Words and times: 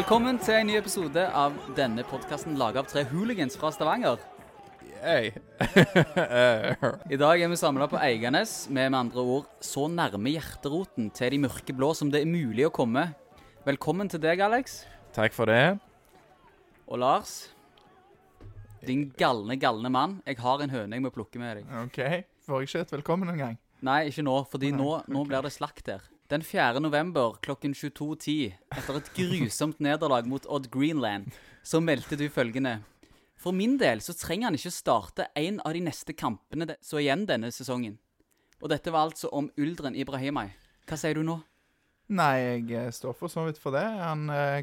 Velkommen 0.00 0.38
til 0.40 0.54
en 0.56 0.70
ny 0.70 0.78
episode 0.78 1.22
av 1.36 1.56
denne 1.76 2.00
podkasten 2.08 2.54
laga 2.56 2.80
av 2.80 2.86
tre 2.88 3.02
hooligans 3.10 3.52
fra 3.60 3.68
Stavanger. 3.68 4.22
Hey. 5.02 5.26
I 7.12 7.18
dag 7.20 7.42
er 7.44 7.50
vi 7.52 7.58
samla 7.60 7.84
på 7.90 7.98
Eiganes, 8.00 8.54
med 8.72 8.94
med 8.94 8.96
andre 8.96 9.20
ord 9.34 9.50
så 9.60 9.84
nærme 9.92 10.32
hjerteroten 10.32 11.10
til 11.12 11.34
de 11.34 11.40
mørke 11.42 11.74
blå 11.76 11.90
som 11.98 12.08
det 12.08 12.22
er 12.22 12.30
mulig 12.30 12.64
å 12.64 12.72
komme. 12.72 13.10
Velkommen 13.66 14.08
til 14.08 14.22
deg, 14.24 14.40
Alex. 14.40 14.86
Takk 15.12 15.36
for 15.36 15.52
det. 15.52 15.76
Og 16.88 17.02
Lars. 17.04 17.34
Din 18.80 19.10
galne, 19.20 19.58
galne 19.60 19.92
mann. 19.92 20.22
Jeg 20.24 20.40
har 20.40 20.64
en 20.64 20.72
høne 20.78 20.96
jeg 20.96 21.04
må 21.04 21.12
plukke 21.12 21.42
med 21.42 21.60
deg. 21.60 21.76
OK. 21.82 22.00
Får 22.48 22.64
jeg 22.64 22.72
ikke 22.72 22.86
et 22.86 22.96
velkommen 22.96 23.34
en 23.34 23.44
gang? 23.44 23.60
Nei, 23.84 24.06
ikke 24.08 24.24
nå, 24.24 24.38
fordi 24.48 24.72
Nei, 24.72 24.80
nå, 24.80 24.96
nå 25.12 25.26
blir 25.28 25.44
det 25.44 25.52
slakt 25.52 25.92
her. 25.92 26.08
Den 26.30 26.42
4. 26.42 26.78
november 26.80 27.32
klokken 27.42 27.72
22.10, 27.74 28.52
etter 28.70 28.98
et 29.00 29.08
grusomt 29.16 29.80
nederlag 29.82 30.28
mot 30.30 30.44
Odd 30.46 30.68
Greenland, 30.70 31.32
så 31.66 31.80
meldte 31.82 32.14
du 32.14 32.28
følgende. 32.30 32.76
For 33.34 33.50
min 33.56 33.74
del 33.80 33.98
så 34.04 34.14
trenger 34.14 34.46
han 34.46 34.58
ikke 34.58 34.70
starte 34.70 35.26
en 35.34 35.58
av 35.66 35.74
de 35.74 35.82
neste 35.82 36.14
kampene 36.14 36.68
de- 36.70 36.76
så 36.80 37.00
igjen 37.02 37.26
denne 37.26 37.50
sesongen. 37.50 37.98
Og 38.62 38.68
dette 38.70 38.92
var 38.94 39.08
altså 39.08 39.32
om 39.32 39.50
Uldren 39.58 39.96
Ibrahimai. 39.96 40.52
Hva 40.86 40.96
sier 40.96 41.18
du 41.18 41.24
nå? 41.26 41.40
Nei, 42.14 42.36
jeg 42.38 42.70
eh, 42.78 42.90
står 42.94 43.18
for 43.18 43.26
så 43.26 43.48
vidt 43.48 43.58
for 43.58 43.74
det. 43.74 43.82
Han, 43.82 44.30
eh, 44.30 44.62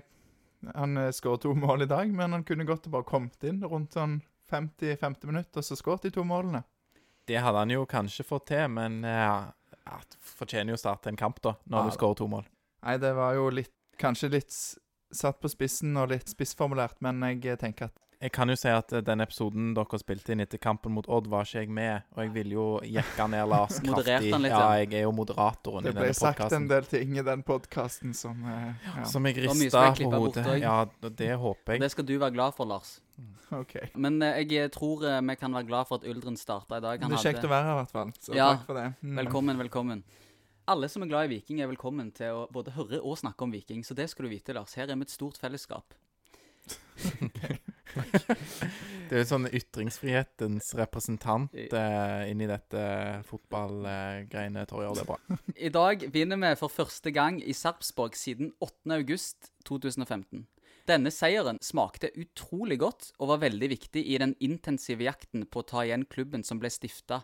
han 0.72 0.98
eh, 0.98 1.12
skåret 1.12 1.42
to 1.42 1.54
mål 1.56 1.84
i 1.84 1.92
dag, 1.92 2.08
men 2.08 2.32
han 2.32 2.48
kunne 2.48 2.64
godt 2.64 2.88
bare 2.88 3.04
kommet 3.04 3.44
inn 3.44 3.60
rundt 3.64 3.92
sånn 3.92 4.22
50-50 4.52 5.26
minutter, 5.26 5.60
og 5.60 5.68
så 5.68 5.76
skåret 5.76 6.08
de 6.08 6.16
to 6.16 6.24
målene. 6.24 6.64
Det 7.28 7.42
hadde 7.44 7.60
han 7.60 7.76
jo 7.76 7.84
kanskje 7.86 8.24
fått 8.24 8.48
til, 8.54 8.70
men 8.72 9.02
uh, 9.04 9.52
ja, 9.88 10.00
fortjener 10.38 10.74
jo 10.74 10.78
å 10.78 10.82
starte 10.82 11.10
en 11.12 11.18
kamp, 11.20 11.40
da, 11.44 11.56
når 11.66 11.80
Ja, 11.80 11.92
du 11.92 11.96
skårer 11.98 12.20
to 12.20 12.28
mål. 12.32 12.46
Nei, 12.86 12.98
det 13.02 13.14
var 13.18 13.34
jo 13.40 13.50
litt 13.54 13.74
Kanskje 13.98 14.28
litt 14.30 14.54
satt 15.18 15.40
på 15.42 15.50
spissen 15.50 15.96
og 15.98 16.12
litt 16.12 16.30
spissformulert, 16.30 17.00
men 17.02 17.24
jeg 17.26 17.40
eh, 17.50 17.56
tenker 17.58 17.88
at 17.90 17.96
Jeg 18.18 18.32
kan 18.34 18.50
jo 18.50 18.56
si 18.58 18.70
at 18.74 18.90
eh, 18.98 19.04
den 19.06 19.22
episoden 19.22 19.74
dere 19.78 19.98
spilte 20.02 20.34
inn 20.34 20.42
etter 20.42 20.58
kampen 20.62 20.96
mot 20.96 21.06
Odd, 21.14 21.28
var 21.30 21.46
ikke 21.46 21.62
jeg 21.62 21.74
med, 21.78 22.06
og 22.16 22.22
jeg 22.24 22.32
ville 22.34 22.56
jo 22.56 22.66
jekke 22.82 23.28
ned 23.30 23.44
Lars 23.52 23.78
kraftig. 23.84 24.06
kraftig. 24.08 24.32
han 24.34 24.46
litt, 24.46 24.54
ja, 24.56 24.62
ja. 24.64 24.80
jeg 24.82 24.94
er 24.98 25.04
jo 25.06 25.12
moderatoren 25.14 25.86
det 25.86 25.94
i 25.94 26.00
ble 26.00 26.08
sagt 26.18 26.56
en 26.58 26.66
del 26.72 26.88
ting 26.90 27.14
i 27.14 27.26
den 27.28 27.44
podkasten 27.46 28.16
som 28.18 28.42
eh, 28.42 28.72
ja. 28.88 29.06
Som 29.12 29.30
jeg 29.30 29.38
rista 29.46 29.84
på 30.00 30.10
bort 30.10 30.40
hodet. 30.40 30.64
Ja, 30.64 30.80
det 31.06 31.30
håper 31.44 31.78
jeg. 31.78 31.86
Det 31.86 31.92
skal 31.94 32.10
du 32.10 32.16
være 32.16 32.34
glad 32.40 32.58
for, 32.58 32.70
Lars. 32.72 32.96
OK. 33.62 33.78
Men 33.94 34.18
eh, 34.26 34.42
jeg 34.50 34.74
tror 34.74 35.06
vi 35.06 35.38
kan 35.38 35.54
være 35.54 35.70
glad 35.70 35.92
for 35.92 36.02
at 36.02 36.10
Uldren 36.10 36.42
starta 36.42 36.82
i 36.82 36.88
dag. 36.88 37.06
Det 37.06 37.20
er 37.20 37.26
kjekt 37.30 37.46
å 37.46 37.54
være 37.54 37.70
her, 37.70 37.76
i 37.76 37.82
hvert 37.84 37.96
fall. 38.00 38.16
Så 38.18 38.34
Ja, 38.34 38.50
takk 38.56 38.66
for 38.72 38.82
det. 38.82 38.88
Mm. 39.06 39.22
Velkommen, 39.22 39.62
velkommen. 39.62 40.04
Alle 40.68 40.90
som 40.90 41.06
er 41.06 41.14
glad 41.14 41.30
i 41.30 41.36
Viking, 41.38 41.62
er 41.62 41.70
velkommen 41.70 42.10
til 42.18 42.34
å 42.34 42.44
både 42.52 42.74
høre 42.76 42.98
og 42.98 43.22
snakke 43.22 43.46
om 43.46 43.54
Viking. 43.54 43.86
Så 43.86 43.94
det 43.96 44.10
skal 44.10 44.26
du 44.26 44.34
vite, 44.34 44.58
Lars. 44.58 44.74
Her 44.76 44.90
er 44.90 44.98
vi 44.98 45.06
et 45.06 45.14
stort 45.14 45.38
fellesskap. 45.38 45.94
Det 49.08 49.16
er 49.16 49.22
jo 49.24 49.28
sånn 49.30 49.48
ytringsfrihetens 49.48 50.74
representant 50.76 51.54
eh, 51.56 52.24
inni 52.28 52.48
dette 52.50 52.82
fotballgreiene, 53.30 54.66
Torjer. 54.68 54.98
Det 54.98 55.06
er 55.06 55.08
bra. 55.08 55.38
I 55.56 55.72
dag 55.72 56.04
vinner 56.12 56.42
vi 56.42 56.52
for 56.60 56.74
første 56.74 57.14
gang 57.16 57.40
i 57.40 57.56
Sarpsborg 57.56 58.18
siden 58.20 58.52
8. 58.60 58.98
august 58.98 59.54
2015. 59.70 60.44
Denne 60.88 61.12
seieren 61.12 61.58
smakte 61.64 62.12
utrolig 62.20 62.78
godt 62.84 63.10
og 63.20 63.34
var 63.34 63.42
veldig 63.48 63.72
viktig 63.74 64.04
i 64.08 64.20
den 64.20 64.36
intensive 64.44 65.08
jakten 65.08 65.48
på 65.48 65.64
å 65.64 65.68
ta 65.68 65.88
igjen 65.88 66.06
klubben 66.08 66.44
som 66.48 66.60
ble 66.62 66.72
stifta 66.72 67.24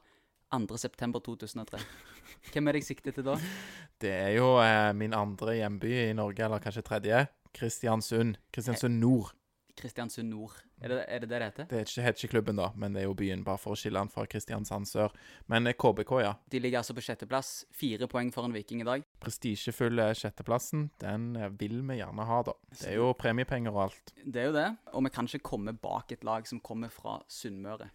2.9.2003. 0.53 1.79
Hvem 2.53 2.67
er 2.67 2.75
det 2.75 2.83
jeg 2.83 2.89
sikter 2.91 3.15
til 3.15 3.25
da? 3.25 3.37
Det 4.01 4.11
er 4.11 4.33
jo 4.37 4.57
eh, 4.61 4.91
min 4.97 5.15
andre 5.15 5.57
hjemby 5.61 5.93
i 6.09 6.17
Norge, 6.17 6.43
eller 6.45 6.61
kanskje 6.63 6.83
tredje. 6.85 7.23
Kristiansund. 7.55 8.37
Kristiansund 8.53 8.99
Nord. 8.99 9.31
Kristiansund 9.79 10.29
Nord. 10.29 10.57
Er 10.83 10.91
det 10.91 10.97
er 11.07 11.23
det 11.23 11.29
det 11.29 11.39
det 11.39 11.47
heter? 11.47 11.67
Det 11.69 11.79
er 11.79 12.05
heter 12.05 12.25
ikke 12.25 12.33
klubben, 12.35 12.59
da, 12.59 12.69
men 12.75 12.93
det 12.93 13.03
er 13.03 13.07
jo 13.07 13.15
byen, 13.17 13.43
bare 13.45 13.61
for 13.61 13.73
å 13.73 13.79
skille 13.79 13.99
den 13.99 14.11
fra 14.11 14.25
Kristiansand 14.29 14.89
sør. 14.89 15.15
Men 15.51 15.67
eh, 15.67 15.77
KBK, 15.79 16.13
ja. 16.23 16.33
De 16.51 16.61
ligger 16.61 16.81
altså 16.81 16.95
på 16.97 17.05
sjetteplass. 17.05 17.53
Fire 17.73 18.09
poeng 18.11 18.31
foran 18.35 18.53
Viking 18.55 18.83
i 18.83 18.87
dag. 18.89 19.07
Prestisjefulle 19.23 20.09
sjetteplassen, 20.19 20.89
den 21.03 21.33
eh, 21.39 21.49
vil 21.59 21.79
vi 21.87 21.99
gjerne 22.01 22.27
ha, 22.29 22.41
da. 22.49 22.57
Det 22.75 22.91
er 22.91 22.99
jo 22.99 23.11
premiepenger 23.17 23.73
og 23.73 23.87
alt. 23.87 24.15
Det 24.23 24.43
er 24.43 24.51
jo 24.51 24.55
det. 24.59 24.69
Og 24.93 25.07
vi 25.07 25.13
kan 25.15 25.29
ikke 25.29 25.47
komme 25.53 25.75
bak 25.75 26.13
et 26.13 26.27
lag 26.27 26.47
som 26.49 26.61
kommer 26.63 26.93
fra 26.93 27.21
Sunnmøre. 27.31 27.89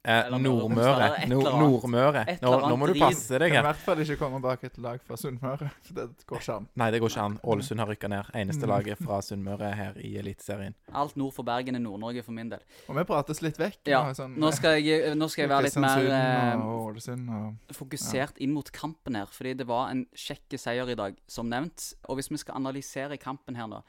Eh, 0.00 0.30
Nordmøre. 0.32 1.26
Nordmøre. 1.28 2.22
Nå, 2.40 2.50
nå 2.64 2.76
må 2.80 2.86
du 2.88 2.94
passe 2.96 3.36
deg 3.36 3.52
Kan 3.52 3.60
i 3.60 3.66
hvert 3.66 3.82
fall 3.84 4.00
ikke 4.00 4.16
komme 4.16 4.38
bak 4.40 4.62
et 4.64 4.78
lag 4.80 5.02
fra 5.04 5.18
Sunnmøre, 5.20 5.68
det 5.96 6.06
går 6.24 6.40
ikke 6.40 6.56
an. 6.56 6.68
Nei, 6.80 6.88
det 6.94 7.02
går 7.02 7.12
ikke 7.12 7.26
an. 7.28 7.36
Ålesund 7.52 7.82
har 7.84 7.90
rykka 7.92 8.08
ned. 8.08 8.30
Eneste 8.40 8.70
laget 8.70 9.02
fra 9.04 9.20
Sunnmøre 9.24 9.74
her 9.76 10.00
i 10.00 10.14
Eliteserien. 10.22 10.76
Alt 10.96 11.18
nord 11.20 11.34
for 11.36 11.44
Bergen 11.44 11.76
er 11.76 11.84
Nord-Norge 11.84 12.24
for 12.24 12.36
min 12.36 12.48
del. 12.52 12.64
Og 12.88 12.96
vi 12.96 13.04
prates 13.12 13.42
litt 13.44 13.60
vekk. 13.60 13.82
Ja, 13.92 14.02
sånn, 14.16 14.38
Nå 14.40 14.54
skal 14.56 14.80
jeg, 14.80 15.12
nå 15.20 15.28
skal 15.28 15.44
jeg 15.44 15.52
være 15.52 15.68
litt 15.68 15.80
mer 15.84 16.08
eh, 16.08 16.64
og 16.64 16.96
og 17.00 17.76
fokusert 17.76 18.40
inn 18.42 18.54
mot 18.56 18.70
kampen 18.74 19.18
her, 19.18 19.28
fordi 19.30 19.52
det 19.60 19.66
var 19.68 19.92
en 19.92 20.06
kjekk 20.16 20.56
seier 20.60 20.88
i 20.90 20.96
dag, 20.98 21.18
som 21.30 21.50
nevnt. 21.50 21.92
Og 22.08 22.18
hvis 22.18 22.32
vi 22.32 22.40
skal 22.40 22.56
analysere 22.58 23.20
kampen 23.20 23.58
her 23.60 23.68
nå 23.70 23.84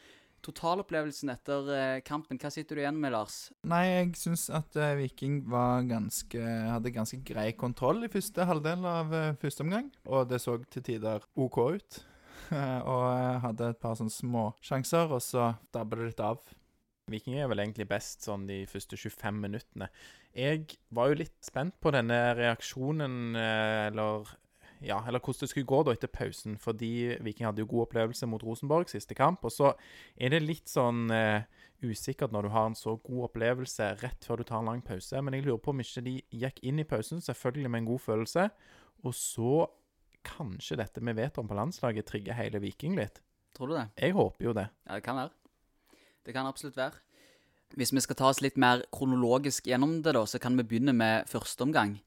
Totalopplevelsen 0.45 1.31
etter 1.33 1.67
eh, 1.75 1.99
kampen, 2.05 2.39
hva 2.41 2.49
sitter 2.53 2.77
du 2.77 2.83
igjen 2.83 2.99
med, 3.01 3.13
Lars? 3.13 3.51
Nei, 3.69 3.83
jeg 3.87 4.13
syns 4.19 4.47
at 4.53 4.77
eh, 4.79 4.95
Viking 4.99 5.41
var 5.51 5.85
ganske, 5.89 6.39
hadde 6.41 6.93
ganske 6.95 7.21
grei 7.27 7.51
kontroll 7.57 8.01
i 8.05 8.11
første 8.11 8.47
halvdel 8.49 8.87
av 8.89 9.13
eh, 9.17 9.35
første 9.41 9.65
omgang. 9.65 9.91
Og 10.09 10.25
det 10.31 10.41
så 10.41 10.57
til 10.73 10.85
tider 10.87 11.27
OK 11.35 11.61
ut. 11.77 12.01
og 12.91 13.43
hadde 13.45 13.69
et 13.71 13.79
par 13.79 13.93
sånne 13.95 14.11
små 14.11 14.49
sjanser, 14.65 15.13
og 15.13 15.21
så 15.23 15.53
dabba 15.71 15.99
det 15.99 16.09
litt 16.09 16.23
av. 16.25 16.41
Viking 17.11 17.37
er 17.39 17.47
vel 17.51 17.61
egentlig 17.63 17.87
best 17.87 18.25
sånn 18.27 18.43
de 18.49 18.63
første 18.67 18.97
25 18.99 19.39
minuttene. 19.39 19.87
Jeg 20.35 20.65
var 20.95 21.11
jo 21.11 21.21
litt 21.21 21.37
spent 21.43 21.77
på 21.83 21.93
denne 21.95 22.17
reaksjonen, 22.35 23.35
eller 23.37 24.27
ja, 24.81 24.97
eller 25.07 25.21
hvordan 25.21 25.45
det 25.45 25.49
skulle 25.51 25.69
gå 25.69 25.79
da 25.85 25.93
etter 25.93 26.09
pausen, 26.09 26.57
fordi 26.61 27.17
Viking 27.21 27.45
hadde 27.45 27.61
jo 27.61 27.69
god 27.69 27.85
opplevelse 27.85 28.29
mot 28.29 28.43
Rosenborg 28.43 28.89
siste 28.89 29.17
kamp. 29.17 29.43
Og 29.45 29.53
så 29.53 29.73
er 30.17 30.33
det 30.33 30.41
litt 30.41 30.71
sånn 30.71 31.05
uh, 31.13 31.43
usikkert 31.85 32.33
når 32.33 32.47
du 32.47 32.53
har 32.55 32.69
en 32.69 32.77
så 32.77 32.95
god 32.97 33.27
opplevelse 33.29 33.91
rett 34.01 34.25
før 34.25 34.41
du 34.41 34.47
tar 34.49 34.63
en 34.63 34.71
lang 34.71 34.81
pause. 34.85 35.21
Men 35.21 35.37
jeg 35.37 35.45
lurer 35.45 35.61
på 35.61 35.75
om 35.75 35.83
ikke 35.83 36.05
de 36.07 36.15
gikk 36.43 36.63
inn 36.65 36.81
i 36.81 36.87
pausen, 36.87 37.21
selvfølgelig 37.21 37.73
med 37.73 37.83
en 37.83 37.91
god 37.91 38.03
følelse. 38.07 38.47
Og 39.05 39.15
så 39.17 39.67
kanskje 40.25 40.79
dette 40.81 41.01
vi 41.01 41.17
vet 41.17 41.37
om 41.41 41.49
på 41.49 41.57
landslaget 41.57 42.09
trigger 42.09 42.37
hele 42.37 42.61
Viking 42.61 42.97
litt. 42.97 43.21
Tror 43.57 43.69
du 43.69 43.77
det? 43.77 43.87
Jeg 43.99 44.17
håper 44.17 44.49
jo 44.49 44.57
det. 44.57 44.67
Ja, 44.87 44.97
det 44.97 45.05
kan 45.05 45.17
være. 45.21 45.33
Det 46.25 46.33
kan 46.33 46.49
absolutt 46.49 46.77
være. 46.77 47.01
Hvis 47.77 47.93
vi 47.95 48.03
skal 48.03 48.17
ta 48.19 48.29
oss 48.29 48.41
litt 48.43 48.57
mer 48.59 48.83
kronologisk 48.93 49.67
gjennom 49.69 50.01
det, 50.03 50.13
da, 50.17 50.25
så 50.27 50.39
kan 50.41 50.57
vi 50.59 50.65
begynne 50.67 50.93
med 50.95 51.29
første 51.31 51.63
omgang. 51.63 51.99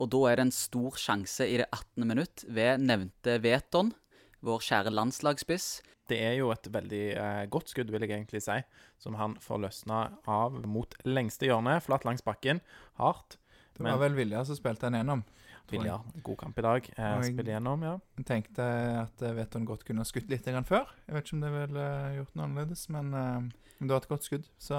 Og 0.00 0.08
da 0.12 0.20
er 0.30 0.38
det 0.40 0.46
en 0.48 0.54
stor 0.54 0.96
sjanse 0.96 1.44
i 1.44 1.58
det 1.60 1.66
18. 1.68 2.06
minutt 2.08 2.44
ved 2.48 2.80
nevnte 2.80 3.36
Veton, 3.44 3.92
vår 4.40 4.62
kjære 4.64 4.92
landslagsspiss. 4.94 5.82
Det 6.08 6.18
er 6.24 6.38
jo 6.40 6.48
et 6.54 6.66
veldig 6.72 7.02
eh, 7.20 7.42
godt 7.52 7.70
skudd, 7.70 7.90
vil 7.92 8.02
jeg 8.06 8.14
egentlig 8.16 8.40
si, 8.42 8.56
som 8.98 9.18
han 9.20 9.36
får 9.44 9.60
løsna 9.66 10.00
av 10.26 10.56
mot 10.66 10.96
lengste 11.06 11.46
hjørne, 11.46 11.76
flatt 11.84 12.06
langs 12.08 12.24
bakken, 12.26 12.62
hardt. 12.98 13.36
Det 13.76 13.84
Men- 13.84 13.92
var 13.92 14.08
vel 14.08 14.16
Vilja 14.18 14.44
som 14.44 14.56
spilte 14.56 14.88
den 14.88 14.98
gjennom. 14.98 15.22
Vilja, 15.70 16.00
god 16.24 16.36
kamp 16.38 16.58
i 16.58 16.62
dag. 16.62 16.88
Eh, 16.96 17.20
jeg- 17.22 17.46
gjennom, 17.46 17.82
ja. 17.82 17.98
Jeg 18.18 18.26
tenkte 18.26 18.64
at 19.04 19.22
eh, 19.22 19.32
Veton 19.36 19.64
godt 19.64 19.84
kunne 19.84 20.00
ha 20.00 20.04
skutt 20.04 20.28
litt 20.28 20.44
før. 20.66 20.88
Jeg 21.06 21.14
vet 21.14 21.24
ikke 21.24 21.34
om 21.34 21.40
det 21.40 21.52
ville 21.52 21.84
eh, 21.84 22.16
gjort 22.18 22.34
noe 22.34 22.44
annerledes, 22.48 22.88
men, 22.88 23.14
eh, 23.14 23.40
men 23.78 23.86
det 23.86 23.90
var 23.90 24.02
et 24.02 24.08
godt 24.08 24.24
skudd. 24.24 24.48
Så 24.58 24.74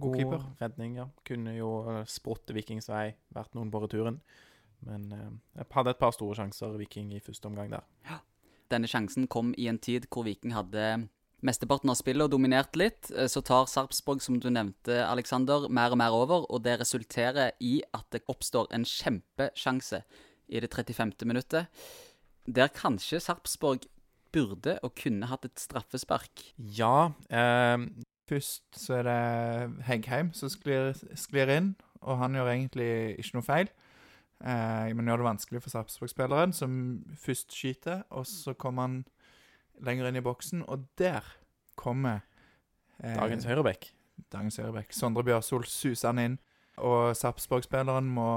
god 0.00 0.16
keeper. 0.16 0.44
redning, 0.60 0.96
ja. 1.00 1.08
Kunne 1.24 1.56
jo 1.56 1.70
eh, 1.90 2.04
sprått 2.10 2.52
Vikings 2.54 2.88
vei, 2.88 3.14
vært 3.34 3.54
noen 3.56 3.70
på 3.72 3.82
returen. 3.84 4.20
Men 4.86 5.10
eh, 5.12 5.66
hadde 5.72 5.94
et 5.94 6.00
par 6.00 6.14
store 6.14 6.36
sjanser, 6.38 6.76
Viking, 6.80 7.12
i 7.16 7.20
første 7.24 7.48
omgang 7.48 7.70
der. 7.72 7.84
Ja. 8.08 8.20
Denne 8.70 8.88
sjansen 8.90 9.28
kom 9.30 9.52
i 9.56 9.68
en 9.70 9.78
tid 9.78 10.08
hvor 10.10 10.26
Viking 10.26 10.52
hadde 10.56 11.08
mesteparten 11.46 11.90
av 11.92 11.98
spillet 11.98 12.26
og 12.26 12.32
dominert 12.34 12.76
litt. 12.78 13.10
Eh, 13.14 13.28
Så 13.30 13.42
tar 13.46 13.68
Sarpsborg, 13.70 14.22
som 14.24 14.38
du 14.40 14.48
nevnte, 14.50 15.02
Alexander, 15.06 15.68
mer 15.68 15.94
og 15.94 16.00
mer 16.00 16.16
over, 16.16 16.46
og 16.50 16.62
det 16.66 16.78
resulterer 16.80 17.52
i 17.60 17.80
at 17.94 18.06
det 18.12 18.24
oppstår 18.28 18.68
en 18.74 18.84
kjempesjanse 18.84 20.02
i 20.48 20.60
det 20.62 20.70
35. 20.70 21.26
minuttet, 21.26 21.66
der 22.46 22.68
kanskje 22.70 23.18
Sarpsborg 23.20 23.86
burde 24.34 24.76
og 24.84 24.94
kunne 24.98 25.26
hatt 25.30 25.46
et 25.48 25.58
straffespark. 25.58 26.52
Ja, 26.58 27.12
eh, 27.30 27.78
Først 28.26 28.64
så 28.74 29.00
er 29.00 29.06
det 29.06 29.84
Heggheim 29.86 30.32
som 30.34 30.50
sklir, 30.50 30.94
sklir 31.14 31.50
inn, 31.54 31.74
og 32.02 32.18
han 32.18 32.34
gjør 32.34 32.50
egentlig 32.52 32.88
ikke 33.20 33.38
noe 33.38 33.46
feil. 33.46 33.70
Eh, 34.44 34.94
men 34.96 35.08
gjør 35.08 35.22
det 35.22 35.28
vanskelig 35.30 35.62
for 35.64 35.72
Sarpsborg-spilleren, 35.72 36.52
som 36.52 37.04
først 37.22 37.54
skyter, 37.54 38.02
og 38.10 38.26
så 38.28 38.56
kommer 38.58 38.88
han 38.88 38.96
lenger 39.86 40.10
inn 40.10 40.18
i 40.20 40.24
boksen, 40.24 40.64
og 40.66 40.88
der 40.98 41.24
kommer 41.78 42.24
eh, 43.02 43.14
dagens 43.14 43.46
høyrebekk. 43.48 43.92
dagens 44.32 44.58
høyrebekk. 44.60 44.92
Sondre 44.92 45.24
Bjørsol 45.24 45.64
suser 45.70 46.10
han 46.10 46.22
inn, 46.22 46.36
og 46.76 47.16
Sarpsborg-spilleren 47.16 48.08
må 48.12 48.28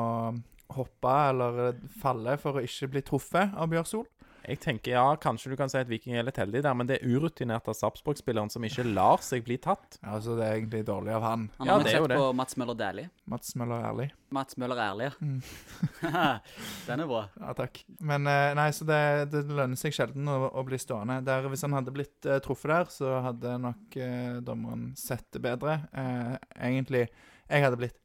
hoppe 0.76 1.14
eller 1.32 1.74
falle 2.00 2.38
for 2.40 2.60
å 2.60 2.64
ikke 2.64 2.92
bli 2.94 3.04
truffet 3.04 3.56
av 3.58 3.72
Bjørsol. 3.72 4.06
Jeg 4.48 4.60
tenker 4.64 4.94
ja, 4.96 5.04
kanskje 5.22 5.52
du 5.52 5.56
kan 5.60 5.70
si 5.72 5.78
at 5.78 5.90
Viking 5.90 6.16
er 6.18 6.24
litt 6.26 6.38
heldig 6.40 6.62
der, 6.66 6.76
men 6.78 6.88
det 6.90 7.00
er 7.00 7.12
urutinert 7.12 7.68
av 7.70 7.76
Sarpsborg-spilleren 7.78 8.50
som 8.50 8.64
ikke 8.66 8.86
lar 8.88 9.22
seg 9.26 9.44
bli 9.46 9.58
tatt. 9.62 10.00
Ja, 10.02 10.16
Så 10.24 10.38
det 10.40 10.48
er 10.48 10.58
egentlig 10.58 10.86
dårlig 10.88 11.14
av 11.18 11.26
han. 11.28 11.44
Han 11.60 11.70
har 11.74 11.84
jo 11.84 11.92
sett 11.92 12.16
på 12.16 12.30
Mats 12.40 12.58
Møller 12.58 12.80
Dæhlie. 12.80 13.12
Mats 13.30 13.54
Møller 13.60 13.86
Ærlig. 13.90 14.08
Mats 14.34 14.58
Møller 14.62 14.82
Ærlig, 14.86 15.12
Mm. 15.20 15.40
ja. 16.04 16.40
Den 16.88 17.04
er 17.06 17.08
bra. 17.10 17.24
Ja, 17.40 17.54
takk. 17.58 17.82
Men 18.00 18.28
eh, 18.30 18.54
nei, 18.58 18.70
så 18.76 18.86
det, 18.90 19.00
det 19.34 19.44
lønner 19.50 19.78
seg 19.80 19.94
sjelden 19.96 20.28
å, 20.30 20.38
å 20.50 20.66
bli 20.68 20.80
stående. 20.82 21.20
Der, 21.28 21.48
hvis 21.52 21.66
han 21.68 21.76
hadde 21.78 21.94
blitt 21.96 22.30
uh, 22.30 22.40
truffet 22.46 22.74
der, 22.74 22.92
så 22.94 23.16
hadde 23.26 23.58
nok 23.62 23.98
uh, 24.00 24.38
dommeren 24.46 24.92
sett 24.98 25.28
det 25.36 25.42
bedre. 25.46 25.82
Uh, 25.94 26.38
egentlig 26.58 27.08
Jeg 27.50 27.64
hadde 27.66 27.80
blitt 27.82 27.98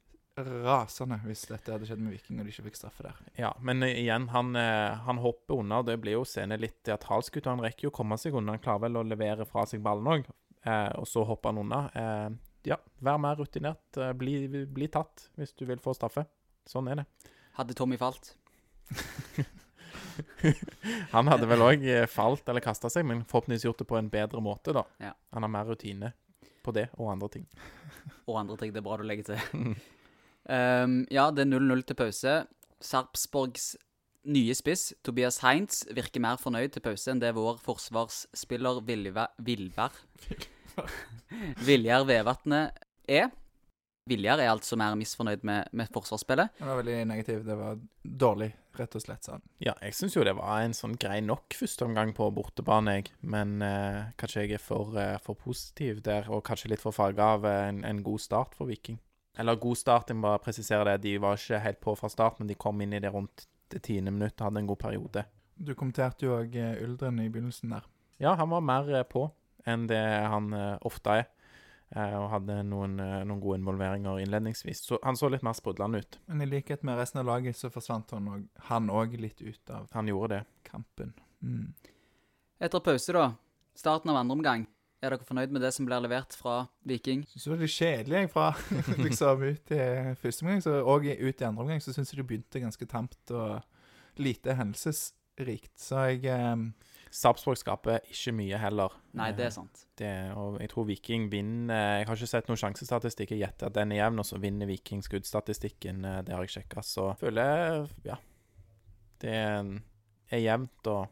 rasende 0.43 1.19
hvis 1.23 1.45
dette 1.47 1.71
hadde 1.71 1.87
skjedd 1.87 2.01
med 2.03 2.15
Viking 2.15 2.39
og 2.39 2.47
de 2.47 2.51
ikke 2.51 2.65
fikk 2.67 2.79
straffe 2.79 3.05
der. 3.05 3.19
Ja, 3.39 3.51
men 3.63 3.83
eh, 3.85 4.01
igjen, 4.01 4.27
han, 4.33 4.55
eh, 4.59 4.97
han 5.07 5.21
hopper 5.23 5.61
unna, 5.61 5.79
og 5.79 5.87
det 5.89 5.97
blir 6.03 6.17
jo 6.17 6.25
scene 6.27 6.57
litt 6.59 6.81
teatralsk 6.87 7.37
ut. 7.39 7.47
Han 7.47 7.63
rekker 7.63 7.87
jo 7.87 7.93
å 7.93 7.95
komme 7.95 8.17
seg 8.19 8.35
unna. 8.35 8.57
Han 8.57 8.63
klarer 8.63 8.85
vel 8.87 8.99
å 8.99 9.05
levere 9.07 9.47
fra 9.47 9.65
seg 9.69 9.83
ballen 9.85 10.11
òg, 10.11 10.27
eh, 10.65 10.91
og 10.99 11.07
så 11.07 11.23
hopper 11.27 11.53
han 11.53 11.61
unna. 11.63 11.81
Eh, 11.95 12.29
ja, 12.71 12.79
vær 13.05 13.21
mer 13.21 13.39
rutinert. 13.39 13.87
Eh, 13.97 14.11
bli, 14.17 14.65
bli 14.67 14.89
tatt 14.91 15.29
hvis 15.39 15.55
du 15.55 15.63
vil 15.69 15.81
få 15.83 15.95
straffe. 15.95 16.25
Sånn 16.67 16.89
er 16.91 17.03
det. 17.03 17.07
Hadde 17.59 17.77
Tommy 17.77 17.97
falt? 18.01 18.33
Han 21.15 21.27
hadde 21.27 21.47
vel 21.49 21.63
òg 21.63 21.83
falt 22.11 22.47
eller 22.51 22.63
kasta 22.63 22.89
seg, 22.91 23.05
men 23.07 23.23
forhåpentligvis 23.27 23.65
gjort 23.67 23.81
det 23.81 23.87
på 23.89 23.97
en 23.99 24.11
bedre 24.11 24.41
måte, 24.43 24.73
da. 24.75 24.83
Ja. 25.01 25.13
Han 25.35 25.45
har 25.45 25.51
mer 25.51 25.67
rutine 25.69 26.11
på 26.65 26.73
det 26.75 26.87
og 26.97 27.11
andre 27.13 27.29
ting. 27.37 27.45
Og 28.25 28.39
andre 28.39 28.57
ting. 28.59 28.73
Det 28.73 28.81
er 28.81 28.85
bra 28.85 28.97
du 28.99 29.05
legger 29.07 29.33
til. 29.33 29.75
Um, 30.45 30.99
ja, 31.09 31.29
det 31.33 31.45
er 31.45 31.51
0-0 31.55 31.83
til 31.89 31.97
pause. 31.97 32.35
Sarpsborgs 32.85 33.71
nye 34.25 34.53
spiss, 34.57 34.91
Tobias 35.05 35.39
Heinz, 35.45 35.83
virker 35.93 36.21
mer 36.21 36.37
fornøyd 36.41 36.73
til 36.73 36.81
pause 36.85 37.11
enn 37.13 37.19
det 37.21 37.31
vår 37.37 37.59
forsvarsspiller 37.61 38.79
Vilva- 38.87 39.29
Vilvar 39.45 39.93
Viljar 41.65 42.05
Vevatnet 42.09 42.73
er. 43.09 43.29
Viljar 44.09 44.37
er 44.41 44.51
altså 44.51 44.77
mer 44.77 44.93
misfornøyd 44.99 45.41
med, 45.47 45.69
med 45.73 45.89
forsvarsspillet. 45.93 46.51
Det 46.59 46.67
var 46.67 46.77
veldig 46.77 46.97
negativ. 47.09 47.39
Det 47.47 47.55
var 47.57 47.79
dårlig, 48.05 48.51
rett 48.77 48.97
og 48.99 49.01
slett, 49.01 49.25
sånn. 49.25 49.41
Ja, 49.65 49.73
jeg 49.81 49.95
syns 49.97 50.13
jo 50.17 50.25
det 50.27 50.35
var 50.37 50.61
en 50.61 50.75
sånn 50.77 50.93
grei 51.01 51.17
nok 51.25 51.55
førsteomgang 51.57 52.13
på 52.17 52.27
bortebane, 52.35 52.99
jeg. 52.99 53.09
Men 53.25 53.55
eh, 53.65 54.11
kanskje 54.21 54.43
jeg 54.45 54.59
er 54.59 54.61
for, 54.61 54.93
eh, 55.01 55.15
for 55.25 55.37
positiv 55.41 56.03
der, 56.05 56.29
og 56.29 56.43
kanskje 56.45 56.69
litt 56.75 56.83
for 56.85 56.93
farga 56.93 57.31
av 57.39 57.49
eh, 57.49 57.63
en, 57.71 57.81
en 57.89 58.03
god 58.05 58.21
start 58.21 58.53
for 58.57 58.69
Viking. 58.69 58.99
Eller 59.37 59.55
god 59.59 59.75
start, 59.77 60.09
jeg 60.09 60.15
må 60.17 60.29
bare 60.29 60.39
presisere 60.39 60.85
det. 60.93 61.01
De 61.03 61.17
var 61.19 61.35
ikke 61.35 61.59
helt 61.59 61.79
på 61.83 61.95
fra 61.99 62.09
start, 62.09 62.39
men 62.39 62.47
de 62.47 62.55
kom 62.55 62.79
inn 62.81 62.93
i 62.93 62.99
det 63.03 63.11
rundt 63.13 63.47
det 63.73 63.81
tiende 63.83 64.11
minutt 64.13 64.39
og 64.39 64.47
hadde 64.49 64.61
en 64.61 64.67
god 64.69 64.77
periode. 64.79 65.25
Du 65.57 65.73
kommenterte 65.75 66.25
jo 66.27 66.35
òg 66.37 66.55
Uldren 66.83 67.19
i 67.19 67.29
begynnelsen 67.29 67.69
der. 67.73 67.83
Ja, 68.19 68.35
han 68.39 68.49
var 68.49 68.61
mer 68.63 68.89
eh, 68.95 69.03
på 69.03 69.25
enn 69.65 69.87
det 69.89 69.99
han 70.29 70.53
eh, 70.53 70.77
ofte 70.87 71.09
er. 71.19 71.25
eh, 71.95 72.13
Og 72.19 72.29
hadde 72.31 72.59
noen, 72.63 72.99
eh, 72.99 73.23
noen 73.27 73.41
gode 73.43 73.57
involveringer 73.59 74.19
innledningsvis. 74.23 74.83
Så 74.85 74.99
han 75.03 75.15
så 75.19 75.29
litt 75.31 75.43
mer 75.43 75.53
sprudlende 75.57 75.99
ut. 76.03 76.19
Men 76.27 76.41
i 76.41 76.45
likhet 76.45 76.83
med 76.83 76.97
resten 76.99 77.19
av 77.19 77.25
laget 77.25 77.57
så 77.57 77.69
forsvant 77.73 78.11
han 78.69 78.89
òg 78.89 79.17
litt 79.19 79.41
ut 79.41 79.69
av 79.69 79.89
Han 79.93 80.07
gjorde 80.07 80.29
det. 80.37 80.45
kampen. 80.63 81.13
Mm. 81.41 81.73
Etter 82.59 82.79
pause, 82.79 83.11
da. 83.13 83.33
Starten 83.75 84.09
av 84.11 84.15
andre 84.21 84.33
omgang. 84.37 84.67
Er 85.03 85.11
dere 85.11 85.25
fornøyd 85.27 85.51
med 85.53 85.61
det 85.61 85.73
som 85.75 85.85
blir 85.85 85.99
levert 86.01 86.33
fra 86.39 86.67
Viking? 86.87 87.25
Syns 87.29 87.43
det 87.43 87.51
var 87.51 87.59
litt 87.61 87.73
kjedelig 87.75 88.19
jeg, 88.23 88.29
fra 88.31 88.45
liksom 89.05 89.43
ut 89.43 89.71
i 89.75 89.81
første 90.21 90.45
omgang, 90.45 90.61
så, 90.63 90.77
og 90.87 91.05
ut 91.05 91.41
i 91.41 91.45
andre 91.45 91.61
omgang, 91.65 91.81
så 91.83 91.93
syns 91.93 92.13
jeg 92.13 92.21
det 92.21 92.27
begynte 92.29 92.61
ganske 92.63 92.87
tamt 92.89 93.31
og 93.35 93.61
lite 94.17 94.55
hendelsesrikt. 94.55 95.73
Så 95.77 95.99
jeg 96.09 96.23
eh, 96.31 96.55
Sarpsborg 97.15 97.59
skaper 97.59 97.99
ikke 98.11 98.33
mye 98.35 98.57
heller. 98.59 98.95
Nei, 99.15 99.29
det 99.35 99.45
Eh, 99.45 99.49
er 99.51 99.53
sant. 99.55 99.83
Det, 99.99 100.11
og 100.35 100.57
jeg 100.63 100.69
tror 100.73 100.87
Viking 100.89 101.27
vinner 101.31 101.99
Jeg 101.99 102.07
har 102.09 102.15
ikke 102.17 102.27
sett 102.31 102.47
noen 102.49 102.59
sjansestatistikk. 102.59 103.31
Jeg 103.35 103.43
gjetter 103.45 103.67
at 103.69 103.75
den 103.77 103.91
er 103.95 104.01
jevn, 104.01 104.19
og 104.19 104.25
så 104.27 104.39
vinner 104.41 104.67
Viking 104.67 105.03
skuddstatistikken. 105.05 106.03
eh, 106.05 106.21
Det 106.27 106.33
har 106.35 106.43
jeg 106.47 106.55
sjekka. 106.57 106.81
Så 106.83 107.09
jeg 107.13 107.19
føler 107.25 107.87
Ja. 108.07 108.17
Det 109.21 109.35
er 109.35 110.41
jevnt 110.43 110.87
og 110.91 111.07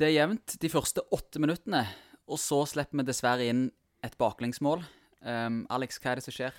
Det 0.00 0.08
er 0.08 0.14
jevnt 0.16 0.56
de 0.62 0.68
første 0.72 1.02
åtte 1.12 1.38
minuttene, 1.42 1.84
og 2.30 2.40
så 2.40 2.62
slipper 2.70 3.00
vi 3.00 3.06
dessverre 3.08 3.48
inn 3.50 3.68
et 4.06 4.16
baklengsmål. 4.20 4.84
Um, 5.20 5.64
Alex, 5.72 5.98
hva 6.00 6.14
er 6.14 6.20
det 6.20 6.26
som 6.26 6.36
skjer? 6.36 6.54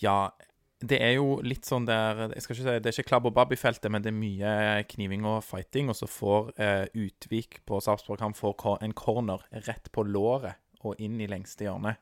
Ja, 0.00 0.30
det 0.78 1.00
er 1.02 1.16
jo 1.16 1.40
litt 1.42 1.66
sånn 1.66 1.88
der 1.88 2.28
Jeg 2.30 2.44
skal 2.44 2.54
ikke 2.54 2.62
si 2.62 2.74
Det 2.78 2.86
er 2.86 2.94
ikke 2.94 3.10
klabb 3.10 3.26
og 3.26 3.34
babb 3.34 3.52
i 3.52 3.58
feltet, 3.58 3.90
men 3.90 4.04
det 4.04 4.12
er 4.12 4.18
mye 4.18 4.52
kniving 4.94 5.26
og 5.26 5.42
fighting. 5.44 5.90
Og 5.90 5.98
så 5.98 6.06
får 6.10 6.52
eh, 6.54 6.84
Utvik 6.94 7.60
på 7.66 7.80
Sarpsborg 7.82 8.22
Han 8.22 8.36
får 8.38 8.78
en 8.86 8.94
corner 8.96 9.42
rett 9.66 9.90
på 9.92 10.06
låret 10.06 10.62
og 10.86 11.00
inn 11.02 11.18
i 11.18 11.26
lengste 11.26 11.66
hjørne. 11.66 11.96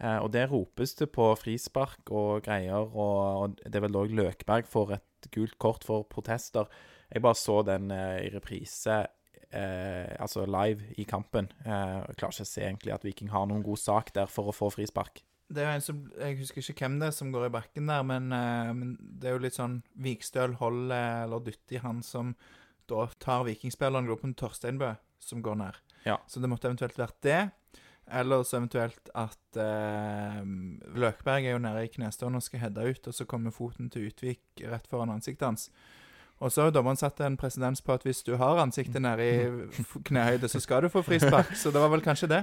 Eh, 0.00 0.16
og 0.16 0.30
der 0.32 0.48
ropes 0.48 0.94
det 0.96 1.10
på 1.12 1.28
frispark 1.36 2.08
og 2.08 2.46
greier, 2.46 2.88
og, 2.88 3.20
og 3.42 3.58
det 3.60 3.76
er 3.76 3.84
vel 3.84 4.00
òg 4.00 4.14
Løkberg 4.16 4.68
får 4.68 4.96
et 4.96 5.28
gult 5.34 5.58
kort 5.60 5.84
for 5.84 6.08
protester. 6.08 6.68
Jeg 7.12 7.24
bare 7.24 7.38
så 7.38 7.60
den 7.68 7.92
eh, 7.92 8.26
i 8.26 8.32
reprise, 8.32 9.02
altså 9.54 10.46
live 10.46 10.84
i 10.98 11.06
kampen. 11.08 11.48
Eh, 11.64 11.70
jeg 12.08 12.18
klarer 12.18 12.34
ikke 12.34 12.46
å 12.46 12.50
se 12.50 12.64
egentlig 12.64 12.94
at 12.94 13.06
Viking 13.06 13.30
har 13.32 13.46
noen 13.46 13.64
god 13.66 13.80
sak 13.80 14.12
der 14.16 14.30
for 14.30 14.50
å 14.50 14.56
få 14.56 14.70
frispark. 14.74 15.22
Det 15.46 15.62
er 15.62 15.68
jo 15.68 15.74
en 15.76 15.84
som, 15.84 15.98
Jeg 16.18 16.38
husker 16.40 16.58
ikke 16.58 16.86
hvem 16.86 16.98
det 16.98 17.08
er 17.08 17.14
som 17.14 17.30
går 17.30 17.46
i 17.46 17.54
bakken 17.54 17.86
der, 17.86 18.02
men, 18.02 18.32
eh, 18.32 18.72
men 18.74 18.96
det 18.98 19.28
er 19.28 19.36
jo 19.36 19.44
litt 19.44 19.58
sånn 19.58 19.82
Vikstøl 19.94 20.56
holder 20.58 21.26
eller 21.26 21.44
dytter 21.46 21.78
i 21.78 21.84
han 21.84 22.02
som 22.02 22.34
da 22.90 23.06
tar 23.18 23.46
vikingspilleren 23.46 24.06
Gloppen 24.06 24.34
Torsteinbø, 24.34 24.94
som 25.18 25.42
går 25.42 25.56
ned. 25.62 25.78
Ja. 26.04 26.18
Så 26.26 26.40
det 26.40 26.50
måtte 26.50 26.68
eventuelt 26.70 26.98
vært 26.98 27.18
det. 27.22 27.40
Eller 28.06 28.44
så 28.46 28.60
eventuelt 28.60 29.08
at 29.18 29.58
eh, 29.58 30.42
Løkberg 30.94 31.46
er 31.46 31.56
jo 31.56 31.62
nede 31.62 31.82
i 31.82 31.90
knestående 31.90 32.38
og 32.38 32.46
skal 32.46 32.62
heade 32.62 32.84
ut, 32.86 33.08
og 33.10 33.14
så 33.14 33.26
kommer 33.26 33.54
foten 33.54 33.90
til 33.90 34.06
Utvik 34.10 34.62
rett 34.62 34.86
foran 34.86 35.10
ansiktet 35.10 35.46
hans. 35.48 35.70
Og 36.44 36.52
så 36.52 36.66
har 36.66 36.72
dommeren 36.74 36.98
satt 37.00 37.20
en 37.24 37.38
presedens 37.40 37.80
på 37.80 37.94
at 37.94 38.02
hvis 38.04 38.20
du 38.26 38.34
har 38.36 38.58
ansiktet 38.60 39.00
nede 39.00 39.24
i 39.24 40.00
knehøyde, 40.04 40.50
så 40.52 40.60
skal 40.60 40.84
du 40.84 40.90
få 40.92 41.00
frispark. 41.06 41.54
Så 41.56 41.72
det 41.72 41.80
var 41.80 41.88
vel 41.94 42.04
kanskje 42.04 42.28
det. 42.28 42.42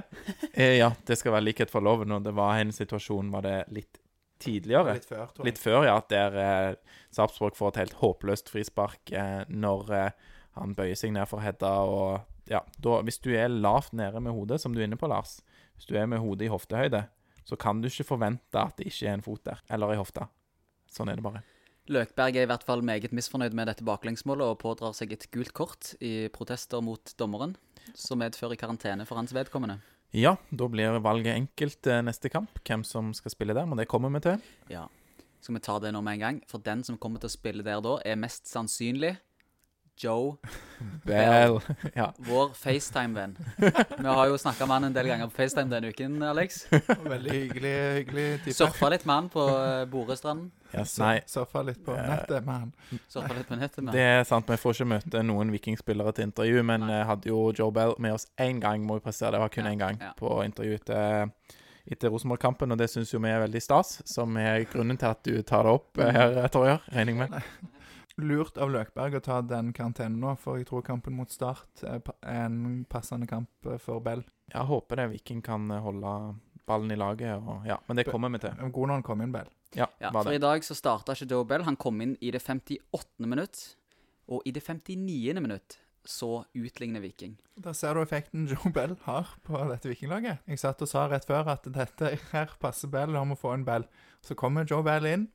Eh, 0.52 0.80
ja, 0.80 0.90
det 1.06 1.18
skal 1.20 1.36
være 1.36 1.46
likhet 1.46 1.70
for 1.70 1.84
loven, 1.84 2.12
og 2.16 2.24
det 2.26 2.34
var 2.34 2.58
en 2.58 2.74
situasjon 2.74 3.30
var 3.34 3.46
det 3.46 3.58
litt 3.74 4.00
tidligere. 4.42 4.96
Litt 4.98 5.08
før, 5.08 5.24
tror 5.30 5.44
jeg. 5.44 5.52
Litt 5.52 5.62
før, 5.62 5.86
ja, 5.86 5.96
der 6.10 6.38
eh, 6.42 6.98
Sarpsborg 7.14 7.56
får 7.58 7.74
et 7.74 7.82
helt 7.84 7.98
håpløst 8.02 8.50
frispark 8.52 9.14
eh, 9.14 9.42
når 9.48 9.94
eh, 9.94 10.30
han 10.58 10.74
bøyer 10.76 10.98
seg 10.98 11.14
ned 11.14 11.30
for 11.30 11.44
Hedda. 11.44 11.74
Og 11.86 12.50
ja, 12.50 12.64
da, 12.82 13.00
hvis 13.06 13.22
du 13.24 13.30
er 13.34 13.52
lavt 13.52 13.94
nede 13.96 14.22
med 14.22 14.34
hodet, 14.34 14.60
som 14.62 14.74
du 14.74 14.82
er 14.82 14.88
inne 14.88 15.00
på, 15.00 15.10
Lars, 15.10 15.38
hvis 15.78 15.88
du 15.90 15.96
er 15.98 16.10
med 16.10 16.22
hodet 16.22 16.48
i 16.48 16.52
hoftehøyde, 16.52 17.06
så 17.44 17.58
kan 17.60 17.80
du 17.82 17.90
ikke 17.90 18.08
forvente 18.14 18.60
at 18.60 18.78
det 18.78 18.88
ikke 18.90 19.10
er 19.10 19.18
en 19.18 19.24
fot 19.24 19.42
der, 19.46 19.60
eller 19.72 19.94
i 19.94 20.00
hofta. 20.00 20.28
Sånn 20.90 21.10
er 21.12 21.18
det 21.18 21.26
bare. 21.26 21.42
Løkberg 21.92 22.38
er 22.38 22.46
i 22.46 22.48
hvert 22.48 22.64
fall 22.64 22.80
meget 22.80 23.12
misfornøyd 23.12 23.52
med 23.56 23.68
dette 23.68 23.84
baklengsmålet 23.84 24.54
og 24.54 24.60
pådrar 24.62 24.94
seg 24.96 25.12
et 25.12 25.26
gult 25.34 25.52
kort 25.52 25.90
i 26.00 26.30
protester 26.32 26.80
mot 26.80 27.12
dommeren, 27.20 27.52
som 27.92 28.22
medfører 28.22 28.56
karantene 28.56 29.04
for 29.04 29.20
hans 29.20 29.34
vedkommende. 29.36 29.82
Ja, 30.14 30.36
da 30.48 30.68
blir 30.70 30.96
valget 31.04 31.34
enkelt 31.34 31.88
eh, 31.90 32.00
neste 32.06 32.30
kamp, 32.32 32.56
hvem 32.64 32.84
som 32.86 33.10
skal 33.16 33.34
spille 33.34 33.56
der, 33.56 33.66
men 33.68 33.80
det 33.80 33.88
kommer 33.90 34.12
vi 34.14 34.22
til. 34.24 34.40
Ja. 34.72 34.86
Skal 35.42 35.58
vi 35.58 35.64
ta 35.66 35.76
det 35.82 35.90
nå 35.92 36.00
med 36.00 36.16
en 36.16 36.22
gang? 36.22 36.40
For 36.48 36.62
den 36.64 36.84
som 36.86 36.96
kommer 36.96 37.20
til 37.20 37.28
å 37.28 37.34
spille 37.34 37.66
der 37.66 37.82
da, 37.84 37.98
er 38.06 38.16
mest 38.16 38.48
sannsynlig 38.48 39.16
Joe, 39.96 40.36
Bell. 41.04 41.60
ja. 41.94 42.12
vår 42.18 42.48
FaceTime-venn. 42.54 43.36
Vi 43.98 44.06
har 44.06 44.26
jo 44.26 44.38
snakka 44.38 44.66
med 44.66 44.74
han 44.74 44.84
en 44.88 44.96
del 44.96 45.06
ganger 45.06 45.30
på 45.30 45.36
FaceTime 45.42 45.70
denne 45.70 45.92
uken, 45.94 46.16
Alex. 46.26 46.64
Veldig 47.14 47.36
hyggelig, 47.36 47.72
hyggelig 48.00 48.26
type. 48.44 48.56
Surfa 48.58 48.90
litt 48.90 49.06
med 49.06 49.14
han 49.14 49.28
på 49.32 49.46
eh, 49.54 49.84
Borestranden. 49.90 50.50
Yes, 50.74 50.96
nei, 50.98 51.20
Surfa 51.30 51.62
litt 51.62 51.78
på 51.86 51.94
nettet 51.94 52.42
med 52.42 52.54
han. 52.54 52.72
Surfa 53.08 53.36
litt 53.36 53.46
på 53.48 53.58
nettet 53.60 53.84
med 53.86 53.94
Det 53.94 54.06
er 54.16 54.24
sant, 54.26 54.48
vi 54.50 54.58
får 54.58 54.74
ikke 54.80 54.88
møte 54.96 55.22
noen 55.22 55.52
vikingspillere 55.54 56.14
til 56.16 56.26
intervju, 56.28 56.64
men 56.66 56.88
nei. 56.88 57.02
hadde 57.06 57.30
jo 57.30 57.44
Joe 57.54 57.70
Bell 57.74 57.94
med 58.02 58.16
oss 58.16 58.26
én 58.42 58.58
gang, 58.62 58.82
må 58.82 58.98
vi 58.98 59.04
presisere. 59.06 59.36
Det 59.36 59.44
var 59.44 59.52
kun 59.54 59.68
Ja, 59.68 59.76
én 59.76 59.84
gang 59.84 60.00
ja. 60.02 60.10
på 60.18 60.32
intervju 60.42 60.80
etter, 60.80 61.30
etter 61.86 62.10
Rosenborg-kampen, 62.10 62.74
og 62.74 62.82
det 62.82 62.90
syns 62.90 63.14
jo 63.14 63.22
vi 63.22 63.30
er 63.30 63.44
veldig 63.46 63.62
stas, 63.62 64.00
som 64.10 64.34
er 64.42 64.66
grunnen 64.72 64.98
til 64.98 65.12
at 65.14 65.22
du 65.22 65.38
tar 65.46 65.68
det 65.68 65.76
opp 65.78 66.02
eh, 66.02 66.10
her, 66.18 66.42
Torjer, 66.50 66.82
regner 66.90 67.14
jeg 67.14 67.22
med. 67.22 67.70
Lurt 68.22 68.58
av 68.62 68.70
Løkberg 68.70 69.16
å 69.18 69.20
ta 69.24 69.40
den 69.42 69.72
karantenen 69.74 70.20
nå, 70.22 70.36
for 70.38 70.60
jeg 70.60 70.68
tror 70.68 70.84
kampen 70.86 71.16
mot 71.18 71.30
Start 71.34 71.82
er 71.82 72.00
en 72.30 72.84
passende 72.88 73.26
kamp 73.26 73.66
eh, 73.66 73.78
for 73.82 73.98
Bell. 74.04 74.22
Jeg 74.52 74.68
håper 74.70 75.00
det 75.02 75.08
Viking 75.16 75.40
kan 75.42 75.66
eh, 75.74 75.80
holde 75.82 76.12
ballen 76.68 76.94
i 76.94 76.96
laget, 76.96 77.34
og 77.42 77.66
ja, 77.68 77.80
men 77.88 77.98
det 77.98 78.06
kommer 78.08 78.30
vi 78.32 78.38
til. 78.44 78.54
God 78.72 78.88
når 78.88 79.00
han 79.00 79.06
kom 79.10 79.20
inn, 79.24 79.32
Bell. 79.34 79.50
Ja, 79.74 79.88
Ja, 80.00 80.10
var 80.14 80.22
for 80.22 80.30
det. 80.30 80.38
i 80.38 80.44
dag 80.46 80.62
så 80.64 80.76
starta 80.78 81.12
ikke 81.16 81.26
Joe 81.34 81.44
Bell. 81.44 81.64
Han 81.66 81.76
kom 81.76 81.98
inn 82.00 82.14
i 82.22 82.30
det 82.30 82.40
58. 82.40 83.26
minutt. 83.26 83.64
Og 84.32 84.40
i 84.48 84.52
det 84.56 84.62
59. 84.64 85.34
minutt 85.44 85.78
så 86.08 86.44
utligner 86.56 87.00
Viking. 87.02 87.34
Der 87.60 87.72
ser 87.76 87.94
du 87.96 88.00
effekten 88.04 88.46
Joe 88.48 88.70
Bell 88.72 88.94
har 89.04 89.34
på 89.44 89.58
dette 89.68 89.90
vikinglaget. 89.90 90.38
Jeg 90.48 90.60
satt 90.62 90.80
og 90.84 90.88
sa 90.88 91.06
rett 91.10 91.26
før 91.28 91.50
at 91.52 91.66
dette 91.72 92.14
her 92.30 92.54
passer 92.62 92.88
Bell, 92.92 93.12
la 93.12 93.24
må 93.28 93.36
få 93.36 93.52
en 93.56 93.64
Bell. 93.66 93.84
Så 94.24 94.36
kommer 94.38 94.64
Joe 94.68 94.84
Bell 94.86 95.04
inn, 95.10 95.26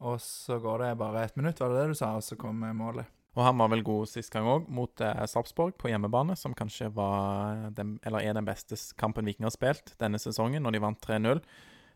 og 0.00 0.18
så 0.20 0.58
går 0.62 0.78
det 0.84 0.98
bare 0.98 1.24
ett 1.24 1.36
minutt, 1.36 1.58
var 1.60 1.68
det 1.72 1.82
det 1.82 1.88
du 1.88 1.94
sa, 1.94 2.14
og 2.16 2.22
så 2.22 2.36
kommer 2.36 2.72
målet. 2.76 3.06
Og 3.36 3.44
han 3.44 3.58
var 3.58 3.68
vel 3.68 3.82
god 3.84 4.08
sist 4.08 4.30
gang 4.32 4.46
òg, 4.48 4.68
mot 4.72 5.00
eh, 5.04 5.24
Sarpsborg 5.28 5.74
på 5.76 5.90
hjemmebane, 5.90 6.36
som 6.40 6.54
kanskje 6.56 6.88
var 6.96 7.70
den, 7.76 7.98
eller 8.02 8.20
er 8.24 8.32
den 8.38 8.46
beste 8.48 8.76
kampen 8.96 9.26
Viking 9.28 9.44
har 9.44 9.52
spilt 9.52 9.92
denne 10.00 10.16
sesongen, 10.18 10.62
når 10.64 10.72
de 10.72 10.80
vant 10.80 11.00
3-0. 11.04 11.42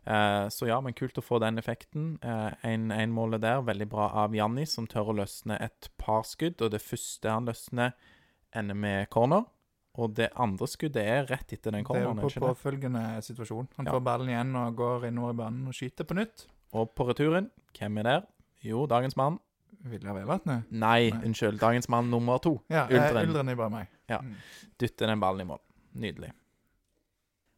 Eh, 0.05 0.45
så 0.53 0.67
ja, 0.69 0.77
men 0.81 0.93
kult 0.97 1.17
å 1.17 1.23
få 1.25 1.39
den 1.41 1.57
effekten. 1.57 2.19
Eh, 2.21 2.53
en, 2.69 2.91
en 2.93 3.11
målet 3.13 3.41
der, 3.41 3.61
veldig 3.65 3.89
bra 3.89 4.11
av 4.23 4.35
Janni, 4.37 4.67
som 4.69 4.85
tør 4.89 5.09
å 5.13 5.17
løsne 5.23 5.57
et 5.61 5.89
par 6.01 6.21
skudd. 6.29 6.61
Og 6.61 6.71
det 6.75 6.81
første 6.85 7.29
han 7.33 7.49
løsner, 7.49 7.93
ender 8.53 8.77
med 8.77 9.09
corner. 9.09 9.45
Og 9.97 10.13
det 10.15 10.29
andre 10.39 10.69
skuddet 10.71 11.01
er 11.03 11.25
rett 11.27 11.51
etter 11.51 11.73
den 11.73 11.83
Det 11.83 11.97
er 11.97 12.05
jo 12.05 12.13
corneren. 12.13 12.29
på 12.37 12.53
påfølgende 12.53 13.01
situasjon. 13.25 13.67
Han 13.77 13.85
Ja. 13.89 13.91
får 13.97 14.03
ballen 14.05 14.29
igjen 14.29 14.55
og 14.55 14.75
går 14.77 15.07
innover 15.09 15.33
i 15.33 15.37
banen 15.41 15.67
og 15.67 15.73
skyter 15.73 16.05
på 16.07 16.15
nytt. 16.21 16.45
Og 16.77 16.91
på 16.95 17.07
returen, 17.09 17.49
hvem 17.77 17.97
er 18.01 18.07
der? 18.07 18.27
Jo, 18.63 18.85
dagens 18.87 19.17
mann. 19.19 19.39
Vilja 19.81 20.13
Vevatnet? 20.13 20.69
Nei, 20.69 21.09
Nei. 21.09 21.23
unnskyld. 21.25 21.59
Dagens 21.59 21.89
mann 21.89 22.11
nummer 22.11 22.37
to. 22.37 22.59
Ja, 22.69 22.85
Uldren. 22.85 23.07
Uldren. 23.09 23.29
Uldren 23.31 23.49
er 23.49 23.57
bare 23.59 23.73
meg. 23.73 23.95
Ja. 24.11 24.19
Mm. 24.21 24.35
Dytter 24.79 25.09
den 25.09 25.23
ballen 25.23 25.41
i 25.41 25.49
mål. 25.49 25.61
Nydelig. 25.97 26.31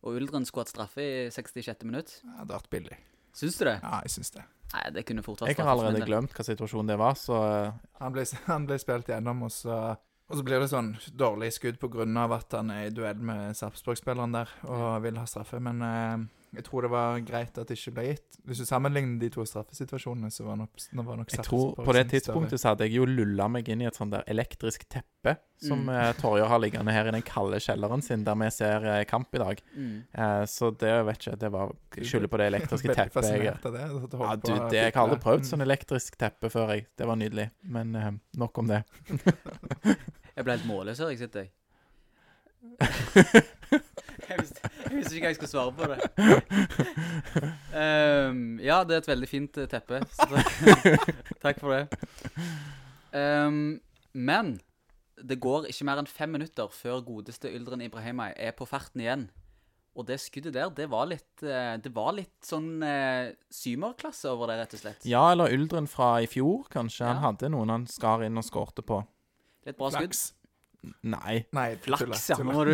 Og 0.03 0.17
Uldren 0.19 0.47
skulle 0.47 0.65
hatt 0.65 0.73
straffe 0.73 1.03
i 1.03 1.29
66. 1.31 1.83
minutt. 1.87 2.15
Ja, 2.23 2.29
det 2.31 2.39
hadde 2.39 2.55
vært 2.57 2.71
billig. 2.73 2.97
Syns 3.35 3.57
du 3.59 3.65
det? 3.67 3.77
Ja, 3.81 3.99
jeg 4.05 4.13
syns 4.13 4.33
det. 4.35 4.45
Nei, 4.73 4.83
det 4.95 5.03
kunne 5.05 5.23
fort 5.25 5.43
vært 5.43 5.53
Jeg 5.53 5.65
har 5.65 5.71
allerede 5.73 6.07
glemt 6.07 6.33
hva 6.33 6.45
situasjonen 6.45 6.89
det 6.89 6.97
var, 7.01 7.17
så 7.19 7.37
eh, 7.45 7.75
Han 7.99 8.15
ble, 8.15 8.25
han 8.49 8.67
ble 8.69 8.77
spilt 8.81 9.11
gjennom, 9.11 9.43
og 9.47 9.53
så, 9.53 9.79
og 10.29 10.39
så 10.39 10.45
blir 10.45 10.63
det 10.63 10.69
sånn 10.71 10.93
dårlig 11.19 11.51
skudd 11.57 11.77
pga. 11.81 12.07
at 12.37 12.55
han 12.57 12.71
er 12.73 12.87
i 12.87 12.93
duell 12.93 13.19
med 13.19 13.57
Sarpsborg-spilleren 13.59 14.33
der 14.33 14.53
og 14.63 15.03
vil 15.05 15.19
ha 15.19 15.25
straffe. 15.29 15.59
Men 15.61 15.81
eh, 15.87 16.25
jeg 16.53 16.63
tror 16.67 16.81
det 16.85 16.89
var 16.93 17.19
greit 17.25 17.57
at 17.57 17.67
det 17.67 17.75
ikke 17.79 17.91
ble 17.95 18.03
gitt. 18.11 18.37
Hvis 18.45 18.59
du 18.61 18.65
sammenligner 18.69 19.19
de 19.21 19.29
to 19.33 19.41
straffesituasjonene, 19.47 20.29
så 20.31 20.43
var 20.45 20.57
nok, 20.59 20.69
nå 20.93 21.03
var 21.07 21.17
nok 21.17 21.31
jeg 21.33 21.45
tror 21.47 21.73
på 21.79 21.93
det 21.95 22.03
tidspunktet 22.11 22.59
så 22.61 22.73
hadde 22.73 22.85
jeg 22.85 22.93
jo 22.99 23.05
lulla 23.09 23.47
meg 23.49 23.69
inn 23.73 23.81
i 23.81 23.87
et 23.89 23.95
sånt 23.97 24.11
der 24.13 24.23
elektrisk 24.29 24.85
teppe 24.91 25.37
som 25.63 25.85
Mm. 25.85 25.89
eh, 25.95 26.11
Torjer 26.19 26.45
har 26.51 26.59
liggende 26.59 26.91
her 26.91 27.07
i 27.07 27.11
den 27.15 27.21
kalde 27.23 27.55
kjelleren 27.63 28.01
sin, 28.03 28.23
der 28.27 28.35
vi 28.35 28.49
ser 28.51 28.83
eh, 28.85 29.03
kamp 29.07 29.33
i 29.33 29.39
dag. 29.39 29.61
Mm. 29.75 30.03
Eh, 30.13 30.43
så 30.45 30.69
det 30.77 30.91
vet 31.07 31.17
ikke 31.23 31.37
Det 31.39 31.51
var 31.51 31.71
Jeg 31.95 32.05
skylder 32.05 32.27
på 32.27 32.37
det 32.37 32.47
elektriske 32.51 32.93
teppet. 32.93 33.23
Jeg, 33.23 33.39
det. 33.63 33.71
du 33.71 34.17
ja, 34.19 34.35
du, 34.35 34.51
det, 34.69 34.73
jeg 34.77 34.91
har 34.93 35.03
aldri 35.07 35.19
prøvd 35.23 35.39
Mm. 35.45 35.49
sånn 35.53 35.61
elektrisk 35.65 36.17
teppe 36.19 36.49
før, 36.51 36.73
jeg. 36.75 36.87
Det 36.97 37.07
var 37.07 37.15
nydelig. 37.15 37.49
Men 37.63 37.95
eh, 37.95 38.11
nok 38.37 38.57
om 38.57 38.67
det. 38.67 38.83
Jeg 40.35 40.43
ble 40.47 40.53
helt 40.57 40.65
målløs 40.65 40.97
her, 40.99 41.09
jeg 41.13 41.19
sitter 41.19 41.43
jeg. 41.45 41.51
jeg, 44.33 44.43
visste, 44.43 44.71
jeg 44.83 44.97
visste 44.97 45.15
ikke 45.15 45.23
hva 45.23 45.31
jeg 45.31 45.39
skulle 45.39 45.53
svare 45.53 45.73
på 45.77 45.83
det. 45.91 45.99
Um, 47.73 48.43
ja, 48.63 48.81
det 48.87 48.97
er 48.97 49.01
et 49.01 49.09
veldig 49.13 49.29
fint 49.29 49.57
eh, 49.61 49.69
teppe. 49.69 50.01
Så 50.13 50.27
takk, 51.43 51.59
for 51.63 51.73
det. 51.73 51.83
Um, 53.13 53.79
men 54.13 54.57
det 55.21 55.39
går 55.41 55.69
ikke 55.69 55.87
mer 55.87 56.01
enn 56.01 56.09
fem 56.09 56.33
minutter 56.33 56.69
før 56.73 57.03
godeste 57.05 57.51
Yldren 57.53 57.83
Ibrahimai 57.85 58.31
er 58.35 58.53
på 58.57 58.67
ferten 58.69 59.03
igjen. 59.03 59.29
Og 59.93 60.07
det 60.07 60.17
skuddet 60.23 60.55
der, 60.55 60.71
det 60.73 60.87
var 60.89 61.05
litt, 61.05 61.43
eh, 61.45 61.75
det 61.77 61.91
var 61.93 62.15
litt 62.17 62.39
sånn 62.45 62.81
eh, 62.81 63.35
symerklasse 63.53 64.31
over 64.31 64.49
det, 64.49 64.57
rett 64.63 64.73
og 64.73 64.81
slett. 64.81 65.05
Ja, 65.05 65.27
eller 65.35 65.53
Uldren 65.53 65.85
fra 65.89 66.15
i 66.23 66.29
fjor, 66.29 66.65
kanskje. 66.73 67.05
Han 67.11 67.21
hadde 67.21 67.51
noen 67.53 67.69
han 67.75 67.85
skar 67.89 68.25
inn 68.25 68.39
og 68.41 68.47
skårte 68.47 68.85
på. 68.85 69.03
Det 69.61 69.69
er 69.69 69.75
et 69.75 69.81
bra 69.83 69.91
skudd. 69.93 70.17
Nei. 71.07 71.45
Nei, 71.55 71.75
Flaks, 71.79 72.25
ja. 72.29 72.35
Nå 72.43 72.63
du 72.67 72.73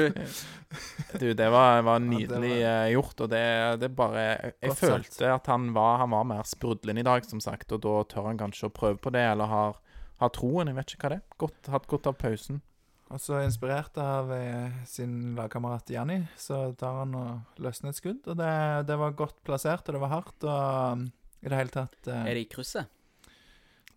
Du, 1.19 1.27
det 1.37 1.49
var, 1.53 1.81
var 1.85 1.99
Ja, 1.99 1.99
det 1.99 2.07
nydelig 2.09 2.51
var- 2.55 2.69
eh, 2.69 2.91
gjort, 2.93 3.21
og 3.21 3.29
det, 3.29 3.43
det 3.81 3.89
bare 3.95 4.23
Jeg, 4.23 4.53
jeg 4.63 4.71
følte 4.79 5.11
sagt. 5.11 5.21
at 5.35 5.45
han 5.51 5.67
var, 5.75 5.97
han 6.01 6.09
var 6.13 6.23
mer 6.25 6.43
sprudlende 6.49 7.01
i 7.03 7.07
dag, 7.07 7.25
som 7.25 7.39
sagt, 7.43 7.71
og 7.71 7.81
da 7.85 7.93
tør 8.09 8.25
han 8.31 8.37
kanskje 8.41 8.69
å 8.69 8.73
prøve 8.73 8.97
på 9.01 9.11
det, 9.13 9.21
eller 9.33 9.45
har, 9.51 9.77
har 10.23 10.29
troen. 10.33 10.67
Jeg 10.71 10.75
vet 10.79 10.95
ikke 10.95 11.05
hva 11.05 11.09
det 11.13 11.19
er. 11.21 11.37
Godt, 11.45 11.69
hatt 11.75 11.87
godt 11.87 12.07
av 12.09 12.17
pausen. 12.21 12.61
Og 13.09 13.17
så 13.21 13.39
inspirert 13.41 13.95
av 13.97 14.31
eh, 14.35 14.71
sin 14.85 15.35
lagkamerat 15.37 15.89
Janni, 15.89 16.19
så 16.37 16.75
tar 16.77 16.99
han 17.03 17.15
og 17.17 17.61
løsner 17.61 17.89
et 17.89 17.97
skudd. 17.97 18.21
Og 18.29 18.37
det, 18.37 18.51
det 18.89 18.97
var 19.01 19.15
godt 19.17 19.39
plassert, 19.43 19.87
og 19.89 19.97
det 19.97 20.01
var 20.03 20.13
hardt, 20.13 20.43
og 20.45 20.97
um, 20.99 21.07
i 21.41 21.49
det 21.49 21.57
hele 21.57 21.73
tatt 21.73 22.07
eh, 22.09 22.25
Er 22.29 22.37
det 22.37 22.43
i 22.45 22.49
krysset? 22.53 22.85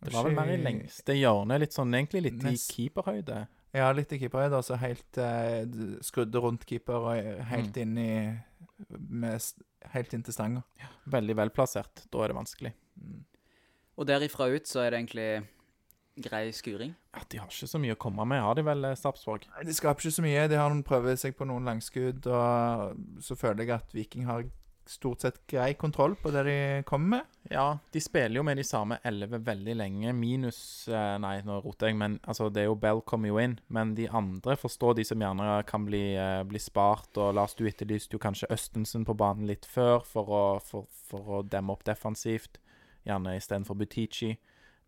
Det 0.03 0.13
var 0.15 0.25
vel 0.27 0.35
mer 0.35 0.49
i 0.51 0.57
lengste 0.59 1.15
hjørnet, 1.15 1.61
litt 1.63 1.77
sånn 1.77 1.93
egentlig 1.95 2.23
litt 2.25 2.47
i 2.51 2.57
keeperhøyde. 2.59 3.43
Ja, 3.75 3.87
litt 3.97 4.13
i 4.13 4.19
keeperhøyde, 4.21 4.59
altså 4.59 4.77
helt 4.77 5.17
eh, 5.19 5.65
d- 5.65 5.99
skrudde 6.05 6.41
rundt 6.45 6.67
keeper 6.69 6.95
og 7.09 7.17
Mm. 7.17 7.45
helt 7.49 7.77
inn 7.77 7.99
i 7.99 8.11
med, 9.09 9.41
Helt 9.93 10.13
inn 10.15 10.23
til 10.23 10.33
stanga. 10.35 10.63
Veldig 11.11 11.35
velplassert. 11.37 12.05
Da 12.13 12.21
er 12.23 12.29
det 12.31 12.37
vanskelig. 12.37 12.73
Mm. 13.01 13.25
Og 13.99 14.07
derifra 14.07 14.47
ut 14.55 14.65
så 14.71 14.85
er 14.85 14.91
det 14.91 15.01
egentlig 15.01 15.47
grei 16.23 16.51
skuring. 16.55 16.95
Ja, 17.15 17.21
De 17.29 17.39
har 17.39 17.49
ikke 17.49 17.67
så 17.69 17.81
mye 17.81 17.95
å 17.97 17.99
komme 17.99 18.25
med, 18.29 18.41
har 18.41 18.55
de 18.55 18.63
vel, 18.63 18.85
eh, 18.85 18.95
Sarpsborg? 18.95 19.49
Nei, 19.57 19.65
De 19.65 19.73
skaper 19.75 20.01
ikke 20.07 20.15
så 20.19 20.23
mye. 20.23 20.49
De 20.49 20.55
har 20.57 20.71
noen 20.71 20.85
prøver 20.85 21.17
seg 21.19 21.35
på 21.37 21.47
noen 21.49 21.65
langskudd, 21.65 22.27
og 22.27 22.97
så 23.21 23.35
føler 23.37 23.65
jeg 23.65 23.71
at 23.71 23.93
Viking 23.93 24.25
har 24.27 24.45
stort 24.91 25.21
sett 25.25 25.39
grei 25.47 25.75
kontroll 25.75 26.15
på 26.17 26.31
det 26.35 26.43
de 26.47 26.57
kommer 26.89 27.09
med. 27.17 27.37
Ja, 27.53 27.79
de 27.93 28.01
spiller 28.01 28.39
jo 28.41 28.45
med 28.47 28.57
de 28.57 28.65
samme 28.65 28.99
elleve 29.07 29.41
veldig 29.45 29.75
lenge, 29.77 30.13
minus 30.17 30.89
eh, 30.89 31.17
Nei, 31.23 31.35
nå 31.47 31.59
roter 31.65 31.91
jeg, 31.91 31.99
men 32.01 32.19
altså, 32.23 32.49
det 32.53 32.65
er 32.65 32.69
jo 32.71 32.79
Bell 32.81 33.03
kommer 33.07 33.33
jo 33.33 33.41
inn. 33.43 33.59
Men 33.73 33.95
de 33.99 34.09
andre 34.09 34.57
forstår 34.59 34.99
de 34.99 35.07
som 35.07 35.23
gjerne 35.23 35.59
kan 35.69 35.87
bli, 35.89 36.05
eh, 36.19 36.43
bli 36.49 36.63
spart. 36.63 37.11
Og 37.19 37.35
Lars, 37.39 37.57
du 37.59 37.67
etterlyste 37.69 38.17
jo 38.17 38.23
kanskje 38.23 38.51
Østensen 38.55 39.07
på 39.09 39.17
banen 39.19 39.49
litt 39.51 39.69
før 39.69 40.07
for 40.07 40.33
å, 40.33 40.45
for, 40.65 40.89
for 41.11 41.39
å 41.39 41.43
demme 41.47 41.75
opp 41.75 41.85
defensivt. 41.89 42.61
Gjerne 43.07 43.37
istedenfor 43.39 43.79
Butichi. 43.79 44.35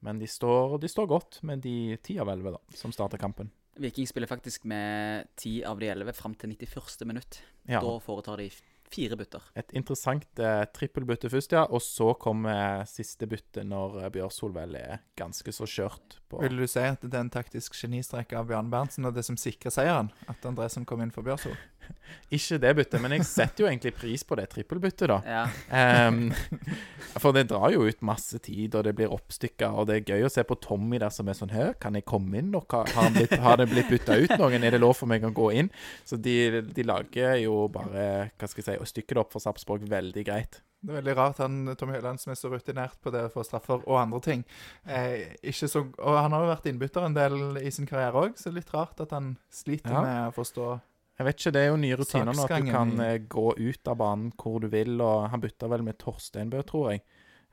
Men 0.04 0.20
de 0.20 0.28
står, 0.28 0.78
de 0.82 0.88
står 0.90 1.08
godt 1.08 1.42
med 1.48 1.62
de 1.64 1.96
ti 2.04 2.18
av 2.20 2.28
elleve 2.28 2.58
som 2.76 2.92
starter 2.92 3.20
kampen. 3.20 3.50
Viking 3.80 4.06
spiller 4.06 4.30
faktisk 4.30 4.64
med 4.70 5.32
ti 5.36 5.56
av 5.66 5.80
de 5.80 5.88
elleve 5.90 6.12
fram 6.14 6.34
til 6.38 6.52
91. 6.52 7.06
minutt. 7.08 7.40
Ja, 7.66 7.80
Da 7.80 7.98
foretar 7.98 8.38
de 8.38 8.50
fire 8.94 9.18
bytter. 9.18 9.44
Et 9.58 9.74
interessant 9.78 10.42
eh, 10.42 10.62
trippelbytte 10.74 11.30
først, 11.32 11.54
ja. 11.56 11.64
Og 11.70 11.82
så 11.84 12.12
kommer 12.20 12.54
eh, 12.54 12.86
siste 12.88 13.28
bytte 13.30 13.64
når 13.66 14.00
eh, 14.02 14.10
Bjørsol 14.14 14.54
vel 14.54 14.78
er 14.78 15.02
ganske 15.18 15.54
så 15.54 15.68
kjørt 15.68 16.18
på 16.30 16.42
Vil 16.44 16.62
du 16.62 16.66
si 16.70 16.82
at 16.84 17.02
det 17.04 17.14
er 17.14 17.26
en 17.26 17.34
taktisk 17.34 17.76
genistrek 17.78 18.34
av 18.36 18.48
Bjarne 18.50 18.72
Berntsen 18.72 19.08
og 19.08 19.16
det 19.16 19.26
som 19.26 19.38
sikrer 19.40 19.74
seieren? 19.74 20.12
At 20.30 20.44
Andresen 20.48 20.86
kom 20.88 21.02
inn 21.04 21.14
for 21.14 21.26
Bjørsol? 21.26 21.56
Ikke 22.34 22.58
det 22.58 22.70
byttet, 22.78 23.00
men 23.02 23.14
jeg 23.16 23.26
setter 23.28 23.64
jo 23.64 23.68
egentlig 23.68 23.92
pris 23.94 24.24
på 24.26 24.36
det 24.38 24.48
trippelbyttet, 24.52 25.10
da. 25.10 25.18
Ja. 25.28 26.08
Um, 26.08 26.32
for 27.22 27.36
det 27.36 27.46
drar 27.52 27.70
jo 27.74 27.84
ut 27.86 28.02
masse 28.06 28.40
tid, 28.42 28.74
og 28.74 28.84
det 28.88 28.94
blir 28.98 29.12
oppstykka, 29.14 29.70
og 29.70 29.88
det 29.90 30.00
er 30.00 30.14
gøy 30.14 30.26
å 30.26 30.32
se 30.32 30.42
på 30.46 30.58
Tommy 30.64 30.98
der 31.02 31.14
som 31.14 31.28
er 31.30 31.38
sånn 31.38 31.52
Hør, 31.54 31.74
kan 31.78 31.94
jeg 31.98 32.06
komme 32.08 32.40
inn? 32.40 32.50
Og 32.58 32.66
har, 32.74 33.10
blitt, 33.14 33.36
har 33.44 33.60
det 33.60 33.68
blitt 33.70 33.90
bytta 33.92 34.18
ut 34.18 34.36
noen? 34.40 34.64
Er 34.66 34.74
det 34.74 34.82
lov 34.82 34.96
for 34.98 35.10
meg 35.10 35.24
å 35.26 35.32
gå 35.34 35.50
inn? 35.60 35.70
Så 36.08 36.18
de, 36.18 36.62
de 36.74 36.86
lager 36.86 37.36
jo 37.44 37.66
bare 37.72 38.30
Hva 38.34 38.48
skal 38.50 38.62
jeg 38.62 38.66
si 38.72 38.80
Å 38.82 38.88
stykke 38.88 39.14
det 39.14 39.22
opp 39.22 39.34
for 39.36 39.44
Sarpsborg 39.44 39.84
veldig 39.90 40.24
greit. 40.26 40.62
Det 40.84 40.92
er 40.92 40.98
veldig 40.98 41.14
rart 41.16 41.38
han 41.40 41.54
Tommy 41.80 41.94
Høiland, 41.96 42.20
som 42.20 42.34
er 42.34 42.36
så 42.36 42.50
rutinert 42.52 42.98
på 43.00 43.08
det 43.14 43.22
å 43.24 43.30
få 43.32 43.44
straffer 43.46 43.80
og 43.86 43.96
andre 43.96 44.18
ting. 44.24 44.42
Eh, 44.84 45.30
ikke 45.40 45.68
så, 45.70 45.80
og 45.96 46.18
han 46.18 46.34
har 46.36 46.44
jo 46.44 46.50
vært 46.50 46.66
innbytter 46.68 47.06
en 47.06 47.16
del 47.16 47.38
i 47.62 47.70
sin 47.72 47.88
karriere 47.88 48.26
òg, 48.26 48.34
så 48.36 48.50
det 48.50 48.52
er 48.52 48.58
litt 48.58 48.74
rart 48.74 49.00
at 49.00 49.14
han 49.16 49.30
sliter 49.48 49.94
Ja. 49.94 50.02
med 50.04 50.18
å 50.28 50.34
forstå 50.36 50.66
Jeg 51.14 51.26
vet 51.28 51.38
ikke, 51.38 51.50
Det 51.54 51.60
er 51.62 51.68
jo 51.68 51.76
nye 51.78 51.96
rutiner 51.98 52.34
nå 52.34 52.44
at 52.44 52.54
du 52.58 52.70
kan 52.72 52.94
eh, 53.04 53.18
gå 53.30 53.46
ut 53.54 53.90
av 53.90 53.98
banen 54.00 54.32
hvor 54.34 54.60
du 54.64 54.68
vil. 54.72 54.96
og 55.00 55.28
Han 55.30 55.42
bytta 55.42 55.68
vel 55.70 55.84
med 55.86 55.98
Torsteinbø, 56.02 56.62
tror 56.66 56.90
jeg. 56.92 57.04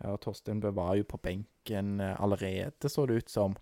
Ja, 0.02 0.16
Torsteinbø 0.18 0.72
var 0.74 0.96
jo 0.98 1.06
på 1.06 1.20
benken 1.22 2.00
eh, 2.02 2.16
allerede, 2.18 2.90
så 2.90 3.06
det 3.06 3.22
ut 3.22 3.30
som. 3.30 3.54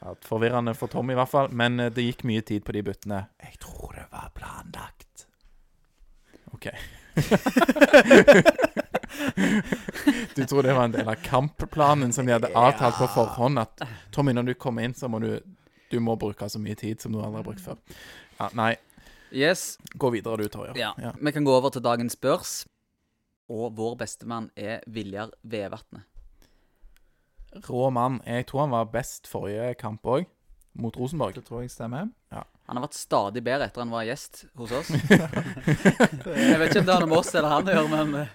Ja, 0.00 0.14
forvirrende 0.26 0.74
for 0.74 0.90
Tom, 0.90 1.10
i 1.10 1.14
hvert 1.14 1.30
fall. 1.30 1.52
Men 1.54 1.78
eh, 1.80 1.92
det 1.94 2.02
gikk 2.02 2.24
mye 2.26 2.42
tid 2.42 2.64
på 2.66 2.74
de 2.74 2.82
byttene. 2.82 3.20
Jeg 3.46 3.60
tror 3.62 3.94
det 3.94 4.08
var 4.10 4.32
planlagt. 4.34 5.28
OK. 6.54 6.66
du 10.34 10.42
tror 10.46 10.62
det 10.66 10.74
var 10.74 10.84
en 10.84 10.96
del 10.96 11.08
av 11.08 11.22
kampplanen 11.22 12.12
som 12.12 12.26
de 12.26 12.34
hadde 12.34 12.50
avtalt 12.58 12.98
på 12.98 13.06
forhånd? 13.14 13.62
At 13.62 13.86
Tommy, 14.10 14.34
når 14.34 14.50
du 14.50 14.54
kommer 14.58 14.82
inn, 14.82 14.94
så 14.98 15.08
må 15.08 15.22
du 15.22 15.38
Du 15.92 16.00
må 16.00 16.16
bruke 16.18 16.48
så 16.50 16.58
mye 16.58 16.74
tid 16.74 16.98
som 17.00 17.12
du 17.12 17.20
aldri 17.20 17.38
har 17.38 17.46
brukt 17.46 17.62
før. 17.62 17.78
Ja, 18.40 18.48
nei, 18.58 18.72
Yes. 19.34 19.78
gå 19.94 20.10
videre 20.14 20.36
du, 20.36 20.48
Torje. 20.48 20.72
Ja. 20.78 20.92
Ja. 21.02 21.12
Vi 21.20 21.32
kan 21.34 21.44
gå 21.44 21.52
over 21.56 21.74
til 21.74 21.82
dagens 21.82 22.16
børs. 22.16 22.62
Og 23.50 23.74
vår 23.76 23.96
bestemann 24.00 24.48
er 24.56 24.80
Viljar 24.86 25.34
Vevatnet. 25.42 26.06
Rå 27.68 27.90
mann. 27.90 28.20
Jeg 28.26 28.46
tror 28.48 28.64
han 28.64 28.72
var 28.72 28.88
best 28.90 29.28
forrige 29.30 29.74
kamp 29.78 30.06
òg, 30.06 30.24
mot 30.74 30.96
Rosenborg. 30.96 31.36
Det 31.36 31.44
tror 31.46 31.62
jeg 31.62 31.70
stemmer. 31.70 32.08
Ja. 32.34 32.42
Han 32.66 32.78
har 32.78 32.86
vært 32.86 32.96
stadig 32.96 33.42
bedre 33.44 33.68
etter 33.68 33.84
han 33.84 33.92
var 33.92 34.06
gjest 34.08 34.46
hos 34.56 34.72
oss. 34.72 34.88
Jeg 34.94 36.56
vet 36.58 36.70
ikke 36.70 36.80
om 36.80 36.88
det 36.88 36.94
har 36.94 37.04
noe 37.04 37.10
med 37.10 37.18
oss 37.18 37.34
eller 37.34 37.52
han 37.52 37.68
å 37.68 37.74
gjøre, 37.76 37.90
men 37.92 38.14
eh, 38.22 38.32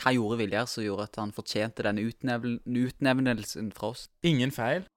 Hva 0.00 0.14
gjorde 0.16 0.38
Viljar 0.40 0.70
som 0.72 0.86
gjorde 0.86 1.04
at 1.10 1.18
han 1.20 1.34
fortjente 1.36 1.84
denne 1.84 2.06
utnevnelsen 2.08 3.68
fra 3.76 3.92
oss? 3.92 4.06
Ingen 4.24 4.54
feil. 4.56 4.88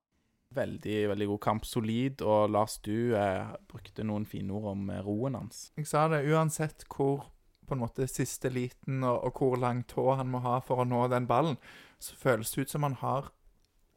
Veldig 0.55 1.09
veldig 1.09 1.27
god 1.33 1.41
kamp. 1.43 1.65
Solid. 1.65 2.21
Og 2.21 2.49
Lars, 2.49 2.77
du 2.83 3.15
eh, 3.15 3.55
brukte 3.69 4.05
noen 4.07 4.25
fine 4.25 4.53
ord 4.53 4.71
om 4.73 4.89
eh, 4.89 5.01
roen 5.03 5.35
hans. 5.39 5.71
Jeg 5.77 5.89
sa 5.89 6.07
det, 6.11 6.23
uansett 6.31 6.87
hvor 6.91 7.27
på 7.67 7.75
en 7.75 7.83
måte 7.83 8.07
siste 8.07 8.49
liten 8.53 9.03
og, 9.03 9.25
og 9.27 9.41
hvor 9.41 9.57
lang 9.59 9.83
tå 9.91 10.13
han 10.15 10.29
må 10.31 10.39
ha 10.45 10.61
for 10.63 10.79
å 10.79 10.87
nå 10.87 11.01
den 11.11 11.27
ballen, 11.27 11.57
så 11.99 12.15
føles 12.15 12.53
det 12.53 12.63
ut 12.63 12.71
som 12.71 12.85
han 12.87 12.95
har 13.01 13.33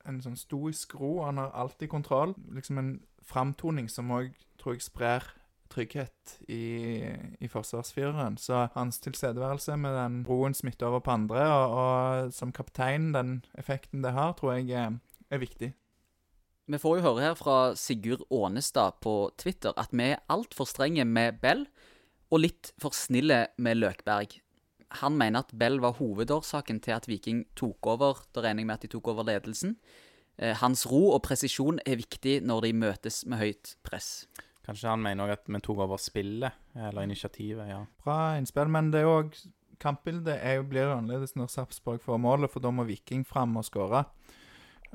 en 0.08 0.18
sånn 0.24 0.38
stoisk 0.38 0.96
ro. 0.98 1.20
Han 1.22 1.38
har 1.38 1.52
alltid 1.54 1.92
kontroll. 1.92 2.34
Liksom 2.56 2.80
en 2.80 2.94
framtoning 3.26 3.86
som 3.92 4.10
òg 4.16 4.32
tror 4.60 4.74
jeg 4.74 4.88
sprer 4.88 5.28
trygghet 5.70 6.40
i, 6.50 7.04
i 7.38 7.48
forsvarsfireren. 7.48 8.38
Så 8.40 8.66
hans 8.74 8.98
tilstedeværelse 9.04 9.76
med 9.78 9.94
den 9.94 10.16
roen 10.26 10.56
smitter 10.56 10.90
over 10.90 11.04
på 11.06 11.14
andre, 11.14 11.44
og, 11.46 11.76
og 11.82 12.34
som 12.34 12.52
kaptein, 12.52 13.12
den 13.14 13.36
effekten 13.58 14.02
det 14.02 14.16
har, 14.16 14.34
tror 14.38 14.58
jeg 14.58 14.72
er, 14.74 14.98
er 15.30 15.42
viktig. 15.42 15.70
Vi 16.70 16.78
får 16.78 17.00
jo 17.00 17.02
høre 17.02 17.22
her 17.24 17.32
fra 17.34 17.54
Sigurd 17.74 18.20
Ånestad 18.30 19.00
på 19.02 19.32
Twitter 19.40 19.74
at 19.80 19.90
vi 19.90 20.12
er 20.12 20.20
altfor 20.30 20.68
strenge 20.70 21.02
med 21.02 21.40
Bell, 21.42 21.64
og 22.30 22.44
litt 22.44 22.70
for 22.78 22.94
snille 22.94 23.48
med 23.58 23.80
Løkberg. 23.80 24.36
Han 25.00 25.16
mener 25.18 25.42
at 25.42 25.50
Bell 25.58 25.80
var 25.82 25.96
hovedårsaken 25.98 26.78
til 26.84 26.94
at 26.94 27.08
Viking 27.10 27.42
tok 27.58 27.88
over. 27.90 28.22
Da 28.30 28.44
regner 28.44 28.62
jeg 28.62 28.68
med 28.70 28.76
at 28.78 28.86
de 28.86 28.92
tok 28.92 29.10
over 29.10 29.26
ledelsen. 29.26 29.74
Eh, 30.38 30.54
hans 30.62 30.84
ro 30.86 31.08
og 31.16 31.24
presisjon 31.26 31.82
er 31.82 31.98
viktig 31.98 32.38
når 32.46 32.68
de 32.68 32.72
møtes 32.84 33.24
med 33.26 33.42
høyt 33.42 33.74
press. 33.82 34.28
Kanskje 34.66 34.92
han 34.92 35.02
mener 35.02 35.26
også 35.26 35.40
at 35.40 35.50
vi 35.50 35.62
tok 35.66 35.82
over 35.88 35.98
spillet, 35.98 36.54
eller 36.76 37.02
initiativet. 37.02 37.66
ja. 37.66 37.82
Bra 38.04 38.36
innspill, 38.38 38.70
men 38.70 38.92
det 38.94 39.02
er 39.02 39.10
òg 39.10 39.34
Kampbildet 39.80 40.36
blir 40.68 40.84
jo 40.84 40.92
annerledes 40.92 41.32
når 41.40 41.48
Sarpsborg 41.48 42.02
får 42.04 42.18
målet, 42.20 42.50
for 42.52 42.60
da 42.60 42.68
må 42.68 42.84
Viking 42.84 43.24
fram 43.24 43.56
og 43.56 43.64
skåre. 43.64 44.04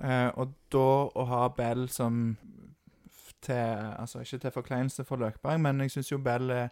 Eh, 0.03 0.29
og 0.35 0.53
da 0.73 0.87
å 1.15 1.25
ha 1.29 1.45
Bell 1.55 1.85
som 1.89 2.35
til 3.45 3.55
Altså 3.95 4.23
ikke 4.23 4.39
til 4.41 4.51
forkleinelse 4.55 5.05
for 5.07 5.21
Løkberg, 5.21 5.59
men 5.61 5.79
jeg 5.85 5.93
syns 5.93 6.11
jo 6.11 6.17
Bell 6.23 6.49
eh, 6.51 6.69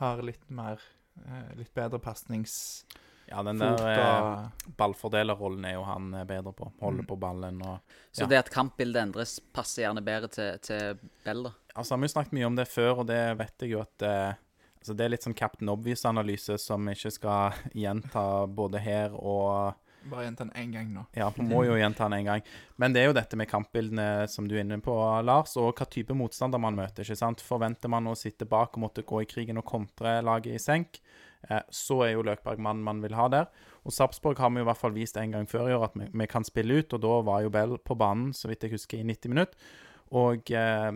har 0.00 0.22
litt 0.26 0.44
mer 0.50 0.80
eh, 1.26 1.50
Litt 1.60 1.74
bedre 1.76 2.00
pasnings... 2.02 2.84
Ja, 3.24 3.40
den 3.40 3.56
der 3.56 3.78
eh, 3.88 4.00
og 4.20 4.72
ballfordelerrollen 4.76 5.64
er 5.64 5.78
jo 5.78 5.84
han 5.88 6.10
eh, 6.12 6.26
bedre 6.28 6.52
på. 6.52 6.66
Holde 6.82 7.04
Mm. 7.04 7.06
på 7.08 7.16
ballen 7.16 7.62
og 7.64 7.94
Så 8.12 8.26
det 8.28 8.36
at 8.42 8.50
kampbildet 8.52 9.00
endres, 9.00 9.38
passer 9.52 9.86
gjerne 9.86 10.02
bedre 10.04 10.28
til, 10.28 10.58
til 10.60 10.98
Bell, 11.24 11.46
da. 11.46 11.52
Altså, 11.74 11.96
vi 11.96 12.04
har 12.04 12.12
snakket 12.12 12.36
mye 12.36 12.50
om 12.50 12.58
det 12.58 12.66
før, 12.68 13.00
og 13.00 13.06
det 13.08 13.22
vet 13.38 13.64
jeg 13.64 13.72
jo 13.72 13.80
at 13.80 14.04
eh, 14.04 14.34
altså, 14.82 14.92
Det 14.98 15.06
er 15.06 15.14
litt 15.14 15.24
sånn 15.24 15.38
Captain 15.38 15.72
Obvious-analyse 15.72 16.58
som 16.60 16.84
vi 16.84 16.92
ikke 16.98 17.14
skal 17.16 17.56
gjenta 17.84 18.26
både 18.46 18.82
her 18.84 19.16
og 19.16 19.80
Bare 20.10 20.26
gjenta 20.26 20.44
den 20.44 20.54
én 20.60 20.72
gang 20.74 20.90
nå. 20.92 21.04
Ja, 21.16 21.30
vi 21.36 21.46
må 21.48 21.62
jo 21.64 21.76
gjenta 21.78 22.08
den 22.08 22.18
en 22.18 22.28
gang. 22.28 22.46
Men 22.80 22.94
det 22.94 23.02
er 23.02 23.08
jo 23.08 23.16
dette 23.16 23.38
med 23.40 23.50
kampbildene 23.50 24.26
som 24.30 24.48
du 24.48 24.56
er 24.56 24.64
inne 24.64 24.80
på, 24.84 24.94
Lars, 25.24 25.56
og 25.60 25.72
hva 25.78 25.86
type 25.90 26.16
motstander 26.16 26.60
man 26.60 26.76
møter. 26.78 27.04
ikke 27.04 27.18
sant? 27.20 27.44
Forventer 27.44 27.92
man 27.92 28.10
å 28.10 28.16
sitte 28.18 28.48
bak 28.48 28.76
og 28.76 28.86
måtte 28.86 29.06
gå 29.06 29.22
i 29.22 29.28
krigen 29.30 29.60
og 29.60 29.68
kontre 29.68 30.18
laget 30.24 30.58
i 30.58 30.62
senk, 30.62 31.00
eh, 31.48 31.62
så 31.70 32.02
er 32.04 32.14
jo 32.14 32.26
Løkberg 32.26 32.60
mannen 32.60 32.84
man 32.84 33.02
vil 33.04 33.16
ha 33.16 33.28
der. 33.32 33.48
Og 33.84 33.92
Sarpsborg 33.92 34.38
har 34.40 34.50
vi 34.50 34.62
jo 34.62 34.64
i 34.64 34.70
hvert 34.70 34.80
fall 34.80 34.96
vist 34.96 35.16
en 35.20 35.36
gang 35.36 35.48
før 35.48 35.68
i 35.68 35.76
år 35.76 35.88
at 35.90 35.98
vi 36.00 36.26
kan 36.30 36.44
spille 36.44 36.80
ut, 36.80 36.96
og 36.96 37.04
da 37.04 37.20
var 37.26 37.44
jo 37.44 37.52
Bell 37.52 37.76
på 37.78 37.96
banen, 38.00 38.32
så 38.32 38.48
vidt 38.48 38.64
jeg 38.64 38.76
husker, 38.76 39.00
i 39.00 39.08
90 39.08 39.32
minutter. 39.32 39.72
Og, 40.14 40.50
eh, 40.50 40.92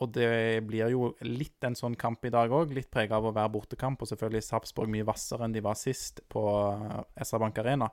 og 0.00 0.12
det 0.14 0.64
blir 0.66 0.94
jo 0.94 1.10
litt 1.26 1.66
en 1.66 1.76
sånn 1.76 1.96
kamp 1.98 2.24
i 2.24 2.32
dag 2.32 2.50
òg, 2.54 2.72
litt 2.74 2.90
prega 2.92 3.18
av 3.18 3.28
å 3.28 3.34
være 3.36 3.52
bortekamp, 3.52 4.00
og 4.00 4.08
selvfølgelig 4.08 4.46
Sarpsborg 4.46 4.90
mye 4.92 5.06
hvassere 5.06 5.46
enn 5.46 5.54
de 5.54 5.62
var 5.64 5.78
sist 5.78 6.22
på 6.32 6.44
eh, 6.48 7.24
SR 7.26 7.42
Bank 7.42 7.60
Arena. 7.62 7.90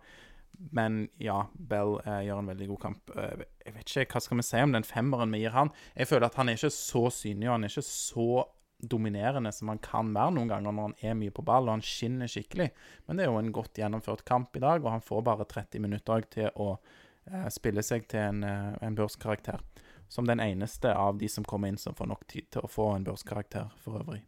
Men 0.58 1.08
ja, 1.22 1.44
Bell 1.54 2.00
eh, 2.04 2.24
gjør 2.26 2.42
en 2.42 2.52
veldig 2.52 2.68
god 2.74 2.80
kamp. 2.82 3.16
Eh, 3.16 3.46
jeg 3.66 3.76
vet 3.76 3.92
ikke, 3.92 4.06
Hva 4.14 4.22
skal 4.26 4.40
vi 4.40 4.46
si 4.48 4.62
om 4.66 4.74
den 4.74 4.88
femmeren 4.88 5.34
vi 5.36 5.44
gir 5.44 5.56
han? 5.56 5.74
Jeg 5.96 6.10
føler 6.10 6.30
at 6.30 6.38
han 6.40 6.50
er 6.50 6.58
ikke 6.58 6.74
så 6.74 7.04
synlig, 7.14 7.50
og 7.50 7.58
han 7.58 7.68
er 7.68 7.74
ikke 7.74 7.86
så 7.86 8.30
dominerende 8.78 9.52
som 9.52 9.72
han 9.72 9.80
kan 9.82 10.12
være 10.14 10.36
noen 10.36 10.52
ganger 10.52 10.74
når 10.74 10.90
han 10.90 10.96
er 11.10 11.18
mye 11.18 11.34
på 11.34 11.46
ball 11.46 11.66
og 11.66 11.78
han 11.78 11.86
skinner 11.86 12.30
skikkelig. 12.30 12.70
Men 13.08 13.18
det 13.18 13.26
er 13.26 13.32
jo 13.32 13.42
en 13.42 13.54
godt 13.56 13.80
gjennomført 13.82 14.24
kamp 14.28 14.56
i 14.58 14.64
dag, 14.64 14.84
og 14.84 14.92
han 14.94 15.06
får 15.06 15.26
bare 15.26 15.48
30 15.50 15.84
minutter 15.84 16.28
til 16.34 16.50
å 16.54 16.70
eh, 16.76 17.48
spille 17.54 17.84
seg 17.86 18.08
til 18.12 18.22
en, 18.22 18.44
eh, 18.46 18.78
en 18.86 18.98
børskarakter. 18.98 19.64
Som 20.10 20.30
den 20.30 20.40
eneste 20.40 20.94
av 20.96 21.18
de 21.20 21.28
som 21.28 21.46
kommer 21.46 21.72
inn 21.72 21.82
som 21.82 21.96
får 21.98 22.08
nok 22.08 22.28
tid 22.32 22.52
til 22.54 22.64
å 22.64 22.72
få 22.72 22.94
en 22.96 23.08
børskarakter 23.08 23.74
for 23.82 24.00
øvrig. 24.00 24.22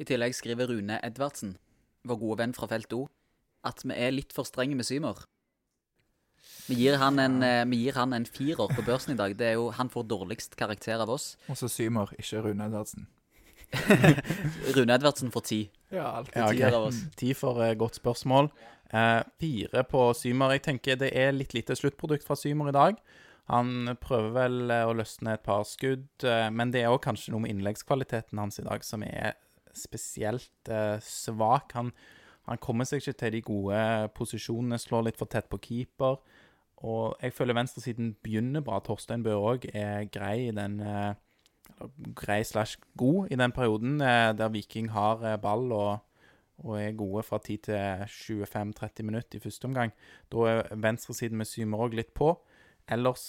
I 0.00 0.06
tillegg 0.08 0.34
skriver 0.34 0.70
Rune 0.70 0.96
Edvardsen, 1.06 1.58
vår 2.08 2.18
gode 2.22 2.38
venn 2.40 2.54
fra 2.56 2.66
Felt 2.70 2.94
O, 2.96 3.04
at 3.64 3.84
vi 3.84 3.96
er 3.96 4.14
litt 4.14 4.34
for 4.36 4.46
strenge 4.48 4.76
med 4.78 4.86
Symer. 4.88 5.24
Vi 6.66 6.78
gir 6.78 6.96
han 6.96 7.18
en, 7.20 7.42
eh, 7.42 7.64
vi 7.68 7.82
gir 7.84 7.96
han 7.98 8.14
en 8.16 8.24
firer 8.24 8.70
på 8.72 8.84
børsen 8.86 9.12
i 9.12 9.18
dag. 9.18 9.36
Det 9.36 9.46
er 9.46 9.52
jo, 9.54 9.70
Han 9.70 9.90
får 9.90 10.08
dårligst 10.08 10.56
karakter 10.56 11.00
av 11.00 11.10
oss. 11.10 11.36
Og 11.48 11.56
så 11.56 11.68
Symer, 11.68 12.08
ikke 12.18 12.40
Rune 12.40 12.64
Edvardsen. 12.64 13.06
Rune 14.76 14.94
Edvardsen 14.94 15.30
får 15.30 15.44
ti. 15.44 15.70
Ja, 15.90 16.16
alltid 16.20 16.36
Ja, 16.36 16.46
okay. 16.46 16.56
ti 16.56 16.64
av 16.64 16.86
oss. 16.88 17.02
Ti 17.20 17.34
for 17.34 17.60
uh, 17.60 17.74
godt 17.74 17.96
spørsmål. 18.00 18.48
Uh, 18.94 19.22
fire 19.40 19.84
på 19.84 20.14
Symer. 20.14 20.56
Jeg 20.56 20.62
tenker 20.62 20.96
det 20.96 21.12
er 21.12 21.32
litt 21.32 21.52
lite 21.52 21.76
sluttprodukt 21.76 22.24
fra 22.24 22.36
Symer 22.36 22.72
i 22.72 22.76
dag. 22.76 22.96
Han 23.52 23.96
prøver 24.00 24.30
vel 24.32 24.70
å 24.72 24.94
løsne 24.96 25.34
et 25.34 25.42
par 25.44 25.66
skudd, 25.68 26.24
men 26.24 26.70
det 26.72 26.80
er 26.80 26.88
òg 26.88 27.02
kanskje 27.04 27.34
noe 27.34 27.42
med 27.44 27.52
innleggskvaliteten 27.52 28.40
hans 28.40 28.56
i 28.56 28.64
dag 28.64 28.80
som 28.80 29.04
er 29.04 29.34
spesielt 29.76 30.70
svak. 31.04 31.74
Han, 31.76 31.90
han 32.44 32.60
kommer 32.60 32.84
seg 32.88 33.00
ikke 33.00 33.18
til 33.20 33.36
de 33.36 33.42
gode 33.44 33.82
posisjonene, 34.16 34.78
slår 34.80 35.06
litt 35.08 35.20
for 35.20 35.30
tett 35.32 35.48
på 35.48 35.60
keeper. 35.64 36.18
Og 36.84 37.14
jeg 37.22 37.32
føler 37.32 37.56
venstresiden 37.56 38.14
begynner 38.24 38.64
bra. 38.64 38.80
Torstein 38.84 39.24
Bø 39.24 39.36
òg 39.38 39.68
er 39.72 40.04
grei 40.12 40.48
i 40.48 40.56
den 40.56 40.80
eh, 40.84 41.14
Grei 42.14 42.42
slash 42.44 42.76
god 43.00 43.32
i 43.32 43.38
den 43.40 43.52
perioden 43.56 43.96
eh, 44.04 44.34
der 44.36 44.52
Viking 44.52 44.90
har 44.92 45.24
eh, 45.24 45.40
ball 45.40 45.72
og 45.72 46.10
og 46.62 46.76
er 46.78 46.92
gode 46.94 47.24
fra 47.26 47.40
10 47.42 47.56
til 47.66 48.04
25-30 48.06 49.02
minutter 49.02 49.40
i 49.40 49.42
første 49.42 49.66
omgang. 49.66 49.90
Da 50.30 50.44
er 50.46 50.76
venstresiden 50.78 51.40
med 51.40 51.48
Symer 51.50 51.82
òg 51.82 51.96
litt 51.98 52.12
på. 52.14 52.28
Ellers 52.86 53.24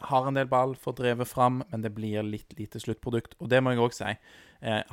har 0.00 0.24
en 0.24 0.38
del 0.38 0.48
ball, 0.48 0.72
får 0.80 0.96
drevet 0.96 1.28
fram, 1.28 1.60
men 1.68 1.84
det 1.84 1.92
blir 1.92 2.24
litt 2.24 2.56
lite 2.56 2.80
sluttprodukt. 2.80 3.36
Og 3.36 3.50
det 3.52 3.60
må 3.60 3.74
jeg 3.74 3.84
òg 3.84 3.92
si. 3.98 4.14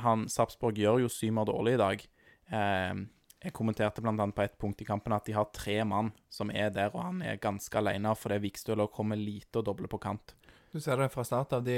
Han 0.04 0.28
Sarpsborg 0.28 0.76
gjør 0.76 1.00
jo 1.06 1.08
Symer 1.08 1.48
dårlig 1.48 1.78
i 1.78 1.80
dag. 1.80 2.04
Eh, 2.48 3.04
jeg 3.44 3.52
kommenterte 3.52 4.00
bl.a. 4.00 4.14
på 4.32 4.44
et 4.44 4.56
punkt 4.56 4.80
i 4.80 4.86
kampen 4.88 5.12
at 5.12 5.26
de 5.28 5.34
har 5.36 5.50
tre 5.52 5.76
mann 5.84 6.08
som 6.32 6.48
er 6.48 6.70
der, 6.72 6.94
og 6.94 7.02
han 7.04 7.20
er 7.20 7.40
ganske 7.42 7.76
alene 7.76 8.14
fordi 8.16 8.40
Vikstøler 8.46 8.88
kommer 8.92 9.20
lite 9.20 9.60
og 9.60 9.66
dobler 9.68 9.90
på 9.92 10.00
kant. 10.00 10.32
Du 10.72 10.80
ser 10.80 10.96
det 10.98 11.10
fra 11.12 11.26
start 11.28 11.52
av. 11.52 11.66
De, 11.66 11.76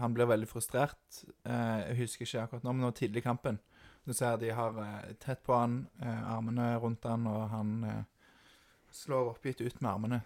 han 0.00 0.14
blir 0.16 0.30
veldig 0.30 0.48
frustrert. 0.48 1.20
Eh, 1.44 1.80
jeg 1.90 1.98
husker 2.00 2.26
ikke 2.26 2.46
akkurat 2.46 2.64
nå, 2.64 2.72
men 2.72 2.86
nå 2.88 2.92
tidlig 2.96 3.20
i 3.20 3.26
kampen. 3.28 3.60
Du 4.08 4.14
ser 4.16 4.40
de 4.40 4.54
har 4.56 4.80
eh, 4.80 5.12
tett 5.20 5.44
på 5.44 5.54
han, 5.54 5.82
eh, 6.00 6.24
armene 6.32 6.72
rundt 6.82 7.04
han, 7.06 7.28
og 7.28 7.44
han 7.52 7.76
slår 8.94 9.34
oppgitt 9.34 9.60
ut 9.60 9.78
med 9.82 9.90
armene. 9.92 10.22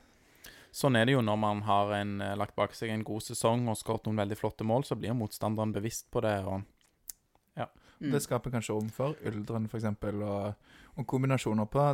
Sånn 0.70 0.96
er 1.01 1.09
det 1.09 1.16
jo 1.16 1.24
når 1.24 1.38
man 1.40 1.66
har 1.66 1.92
en, 1.98 2.18
lagt 2.38 2.55
bak 2.55 2.77
seg 2.77 2.92
en 2.92 3.03
god 3.05 3.27
sesong 3.27 3.66
og 3.72 3.79
skåret 3.81 4.07
noen 4.07 4.22
veldig 4.22 4.38
flotte 4.38 4.66
mål, 4.68 4.87
så 4.87 4.94
blir 5.01 5.16
motstanderen 5.18 5.74
bevisst 5.74 6.12
på 6.14 6.22
det. 6.22 6.38
og 6.46 6.62
Mm. 8.01 8.13
Det 8.15 8.23
skaper 8.23 8.55
kanskje 8.55 8.77
rom 8.77 8.89
for 8.95 9.19
Uldren, 9.27 9.67
f.eks., 9.67 9.89
og, 10.13 10.73
og 10.95 11.07
kombinasjoner 11.07 11.67
på 11.71 11.85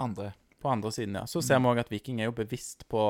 andre. 0.00 0.32
På 0.60 0.68
andre 0.68 0.92
siden, 0.92 1.14
ja. 1.16 1.26
Så 1.26 1.40
ser 1.42 1.60
vi 1.60 1.70
òg 1.70 1.80
at 1.80 1.90
Viking 1.92 2.20
er 2.20 2.28
jo 2.28 2.36
bevisst 2.36 2.84
på 2.92 3.04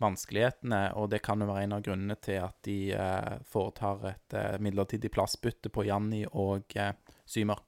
vanskelighetene, 0.00 0.94
og 0.96 1.10
det 1.12 1.20
kan 1.24 1.40
jo 1.40 1.48
være 1.50 1.66
en 1.66 1.74
av 1.76 1.82
grunnene 1.84 2.16
til 2.24 2.40
at 2.44 2.56
de 2.64 2.78
eh, 2.96 3.34
foretar 3.48 4.06
et 4.12 4.36
eh, 4.36 4.56
midlertidig 4.64 5.10
plassbytte 5.12 5.72
på 5.72 5.84
Janni 5.88 6.22
og 6.32 6.72
eh, 6.76 6.94
Symer. 7.28 7.60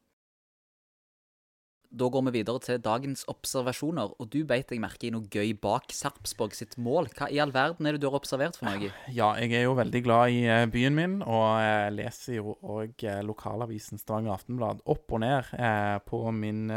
Da 1.89 2.05
går 2.13 2.27
vi 2.27 2.33
videre 2.37 2.61
til 2.61 2.81
dagens 2.85 3.23
observasjoner, 3.33 4.11
og 4.21 4.29
du 4.29 4.43
beit 4.49 4.69
deg 4.69 4.81
merke 4.83 5.07
i 5.09 5.13
noe 5.15 5.25
gøy 5.33 5.55
bak 5.57 5.89
Sarpsborg 5.97 6.53
sitt 6.57 6.77
mål. 6.77 7.09
Hva 7.17 7.31
i 7.33 7.41
all 7.41 7.55
verden 7.55 7.89
er 7.89 7.97
det 7.97 8.03
du 8.03 8.11
har 8.11 8.19
observert 8.19 8.59
for 8.61 8.69
noe? 8.69 8.91
Ja, 9.09 9.31
jeg 9.41 9.55
er 9.57 9.65
jo 9.65 9.77
veldig 9.79 10.03
glad 10.05 10.35
i 10.37 10.43
eh, 10.45 10.67
byen 10.69 10.99
min, 10.99 11.17
og 11.25 11.47
jeg 11.65 11.95
leser 11.97 12.37
jo 12.37 12.59
òg 12.61 13.07
eh, 13.09 13.23
lokalavisen 13.25 14.01
Stavanger 14.01 14.37
Aftenblad 14.37 14.85
opp 14.85 15.17
og 15.17 15.25
ned 15.25 15.49
eh, 15.57 15.97
på 16.05 16.21
min 16.37 16.69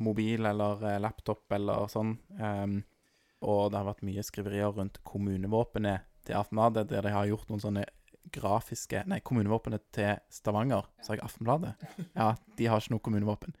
mobil 0.00 0.46
eller 0.46 0.86
laptop 1.02 1.50
eller 1.52 1.90
sånn. 1.92 2.14
Ehm, 2.40 2.78
og 3.44 3.72
det 3.72 3.80
har 3.80 3.88
vært 3.90 4.06
mye 4.06 4.22
skriverier 4.24 4.72
rundt 4.76 5.02
kommunevåpenet 5.04 6.06
til 6.24 6.38
Aftenbladet, 6.38 6.86
der 6.88 7.04
de 7.04 7.12
har 7.12 7.28
gjort 7.28 7.50
noen 7.50 7.62
sånne 7.66 7.84
grafiske 8.32 9.02
Nei, 9.10 9.18
kommunevåpenet 9.24 9.82
til 9.94 10.18
Stavanger. 10.32 10.86
Sa 11.04 11.14
jeg 11.16 11.22
Aftenbladet? 11.24 11.74
Ja, 12.16 12.34
de 12.58 12.68
har 12.70 12.80
ikke 12.82 12.94
noe 12.94 13.04
kommunevåpen. 13.04 13.54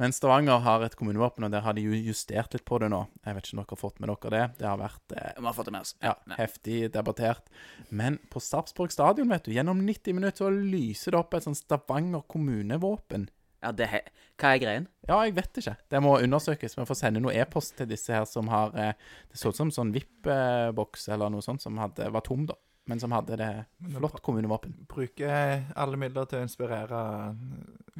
Men 0.00 0.14
Stavanger 0.16 0.62
har 0.64 0.84
et 0.86 0.96
kommunevåpen, 0.98 1.46
og 1.46 1.54
der 1.54 1.64
har 1.66 1.76
de 1.76 1.84
jo 1.86 1.96
justert 2.10 2.54
litt 2.56 2.66
på 2.68 2.78
det 2.82 2.90
nå. 2.92 3.04
Jeg 3.26 3.38
vet 3.38 3.48
ikke 3.48 3.56
om 3.56 3.62
dere 3.62 3.74
har 3.74 3.82
fått 3.82 4.02
med 4.02 4.12
dere 4.12 4.34
det. 4.34 4.44
Det 4.60 4.68
har 4.68 4.78
vært 4.80 5.16
eh, 5.16 5.32
Vi 5.38 5.46
har 5.48 5.56
fått 5.56 5.70
det 5.70 5.76
med 5.78 5.86
oss. 5.88 5.94
ja, 6.04 6.14
heftig 6.38 6.78
debattert. 6.94 7.50
Men 7.90 8.20
på 8.32 8.42
Sarpsborg 8.42 8.94
stadion, 8.94 9.30
vet 9.32 9.48
du, 9.48 9.52
gjennom 9.56 9.82
90 9.86 10.16
minutter 10.18 10.44
så 10.46 10.52
lyser 10.54 11.14
det 11.16 11.22
opp 11.22 11.34
et 11.38 11.48
sånn 11.48 11.58
Stavanger 11.58 12.24
kommunevåpen. 12.30 13.28
Ja, 13.58 13.72
det 13.74 13.88
he 13.90 13.98
Hva 14.38 14.52
er 14.54 14.60
greien? 14.62 14.84
Ja, 15.08 15.16
jeg 15.26 15.32
vet 15.34 15.58
ikke. 15.58 15.72
Det 15.90 15.98
må 16.04 16.12
undersøkes. 16.22 16.76
Vi 16.78 16.84
får 16.86 16.98
sende 17.00 17.18
noe 17.24 17.34
e-post 17.34 17.74
til 17.80 17.88
disse 17.90 18.14
her 18.14 18.22
som 18.30 18.46
har 18.52 18.70
eh, 18.78 18.92
Det 19.32 19.40
så 19.40 19.50
ut 19.50 19.58
som 19.58 19.72
sånn 19.74 19.90
VIP-boks 19.96 21.08
eller 21.10 21.32
noe 21.34 21.42
sånt 21.42 21.64
som 21.64 21.78
hadde, 21.82 22.06
var 22.14 22.22
tom, 22.26 22.46
da. 22.46 22.54
Men 22.88 23.00
som 23.02 23.12
hadde 23.12 23.36
det 23.36 23.50
flott 23.98 24.22
kommunevåpen. 24.24 24.74
Bruker 24.88 25.66
alle 25.76 25.98
midler 26.00 26.28
til 26.30 26.40
å 26.40 26.46
inspirere 26.46 27.00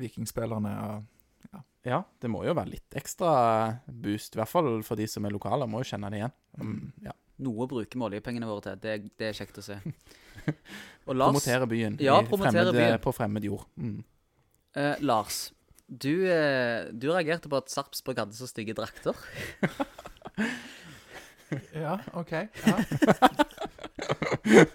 vikingspillerne 0.01 0.75
og 0.89 1.61
Ja, 1.87 2.03
det 2.21 2.29
må 2.29 2.43
jo 2.45 2.53
være 2.57 2.73
litt 2.75 2.97
ekstra 2.99 3.31
boost, 3.87 4.35
i 4.35 4.41
hvert 4.41 4.51
fall 4.51 4.83
for 4.85 4.99
de 4.99 5.07
som 5.09 5.25
er 5.25 5.33
lokale. 5.33 5.69
Må 5.71 5.81
jo 5.81 5.89
kjenne 5.93 6.11
det 6.13 6.19
igjen. 6.21 6.35
Um, 6.61 6.73
ja. 7.05 7.15
Noe 7.45 7.69
bruker 7.71 7.95
vi 8.01 8.05
oljepengene 8.09 8.49
våre 8.49 8.65
til. 8.67 8.81
Det, 8.83 8.97
det 9.21 9.29
er 9.31 9.37
kjekt 9.39 9.61
å 9.63 9.65
se. 9.65 9.79
Og 11.09 11.15
Lars, 11.17 11.31
Promotere 11.31 11.69
byen 11.71 11.97
Ja, 12.03 12.19
promotere 12.27 12.67
fremmed, 12.67 12.77
byen. 12.77 12.99
på 13.05 13.15
fremmed 13.17 13.47
jord. 13.47 13.65
Mm. 13.81 14.03
eh, 14.77 15.01
Lars 15.05 15.39
du, 15.89 16.13
eh, 16.29 16.91
du 16.93 17.07
reagerte 17.09 17.49
på 17.49 17.57
at 17.57 17.73
Sarpsborg 17.73 18.19
hadde 18.21 18.37
så 18.37 18.49
stygge 18.51 18.77
drakter. 18.77 19.17
Ja, 21.73 21.95
OK. 22.13 22.33
Ja. 22.33 22.75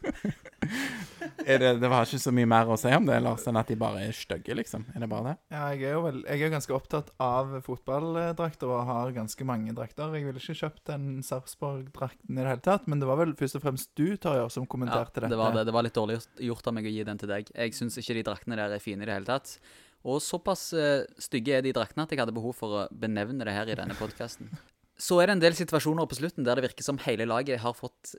Er 1.44 1.60
det, 1.60 1.70
det 1.82 1.90
var 1.92 2.06
ikke 2.08 2.20
så 2.24 2.32
mye 2.36 2.48
mer 2.48 2.70
å 2.72 2.76
si 2.80 2.92
om 2.96 3.06
det, 3.08 3.16
Lars, 3.24 3.44
enn 3.50 3.58
at 3.60 3.68
de 3.72 3.76
bare 3.80 4.02
er 4.06 4.14
stygge, 4.16 4.56
liksom? 4.56 4.86
Er 4.96 5.04
det 5.04 5.08
bare 5.12 5.32
det? 5.32 5.34
Ja, 5.56 5.64
jeg 5.76 5.88
er 5.90 5.96
jo 5.98 6.02
vel, 6.06 6.20
jeg 6.28 6.44
er 6.46 6.52
ganske 6.54 6.76
opptatt 6.76 7.10
av 7.24 7.52
fotballdrakter 7.66 8.72
og 8.72 8.84
har 8.88 9.12
ganske 9.16 9.48
mange 9.48 9.74
drakter. 9.76 10.14
Jeg 10.16 10.28
ville 10.28 10.40
ikke 10.42 10.56
kjøpt 10.62 10.84
den 10.92 11.08
Sarpsborg-drakten 11.26 12.38
i 12.38 12.42
det 12.44 12.48
hele 12.52 12.64
tatt, 12.64 12.88
men 12.92 13.02
det 13.04 13.10
var 13.10 13.20
vel 13.20 13.34
først 13.40 13.60
og 13.60 13.64
fremst 13.66 13.92
du, 14.00 14.06
Tarjei, 14.24 14.46
som 14.56 14.68
kommenterte 14.72 15.20
det 15.24 15.30
dette. 15.32 15.40
var, 15.42 15.56
det. 15.58 15.66
det 15.68 15.76
var 15.76 15.88
litt 15.88 15.98
dårlig 15.98 16.20
gjort- 16.20 16.44
gjort 16.50 16.70
av 16.72 16.78
meg 16.80 16.88
å 16.92 16.94
gi 16.96 17.08
den 17.12 17.22
til 17.24 17.32
deg. 17.34 17.52
Jeg 17.56 17.78
syns 17.80 18.00
ikke 18.00 18.18
de 18.20 18.26
draktene 18.30 18.60
der 18.60 18.76
er 18.78 18.84
fine 18.84 19.04
i 19.04 19.10
det 19.10 19.18
hele 19.18 19.28
tatt. 19.32 19.58
Og 20.04 20.20
såpass 20.24 20.70
eh, 20.76 21.06
stygge 21.24 21.58
er 21.60 21.64
de 21.66 21.76
draktene 21.76 22.04
at 22.08 22.12
jeg 22.12 22.20
hadde 22.24 22.36
behov 22.36 22.56
for 22.60 22.84
å 22.84 22.86
benevne 22.92 23.44
det 23.48 23.56
her 23.56 23.72
i 23.72 23.80
denne 23.80 23.96
podkasten. 24.00 24.52
Så 25.04 25.18
er 25.20 25.28
det 25.32 25.40
en 25.40 25.44
del 25.44 25.56
situasjoner 25.58 26.06
på 26.08 26.20
slutten 26.20 26.46
der 26.46 26.60
det 26.60 26.68
virker 26.70 26.86
som 26.86 27.00
hele 27.04 27.26
laget 27.28 27.60
har 27.64 27.74
fått 27.76 28.14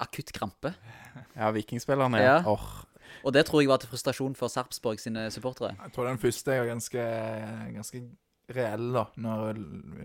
akutt 0.00 0.32
krampe. 0.34 0.74
Ja, 1.36 1.50
vikingspillerne. 1.54 2.20
Ja. 2.22 2.36
Åh, 2.48 2.66
Og 3.24 3.32
det 3.32 3.46
tror 3.46 3.62
jeg 3.62 3.70
var 3.70 3.78
til 3.82 3.88
frustrasjon 3.92 4.34
for 4.36 4.48
Sarpsborg 4.52 5.00
sine 5.00 5.28
supportere. 5.32 5.74
Jeg 5.80 5.92
tror 5.94 6.08
den 6.08 6.18
første 6.20 6.52
er 6.52 6.66
ganske, 6.68 7.04
ganske 7.76 8.02
reell, 8.54 8.90
da, 8.92 9.06
når 9.16 9.60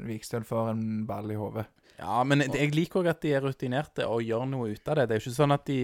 Vikstøl 0.08 0.46
får 0.48 0.70
en 0.74 0.84
ball 1.10 1.32
i 1.34 1.40
hodet. 1.40 1.66
Ja, 2.00 2.22
men 2.24 2.40
jeg 2.46 2.72
liker 2.72 3.02
òg 3.02 3.10
at 3.12 3.20
de 3.26 3.34
er 3.36 3.44
rutinerte 3.44 4.06
og 4.08 4.22
gjør 4.24 4.46
noe 4.48 4.70
ut 4.72 4.88
av 4.88 5.02
det. 5.02 5.08
Det 5.10 5.16
er 5.18 5.20
jo 5.20 5.26
ikke 5.26 5.36
sånn 5.42 5.56
at 5.56 5.66
de 5.68 5.80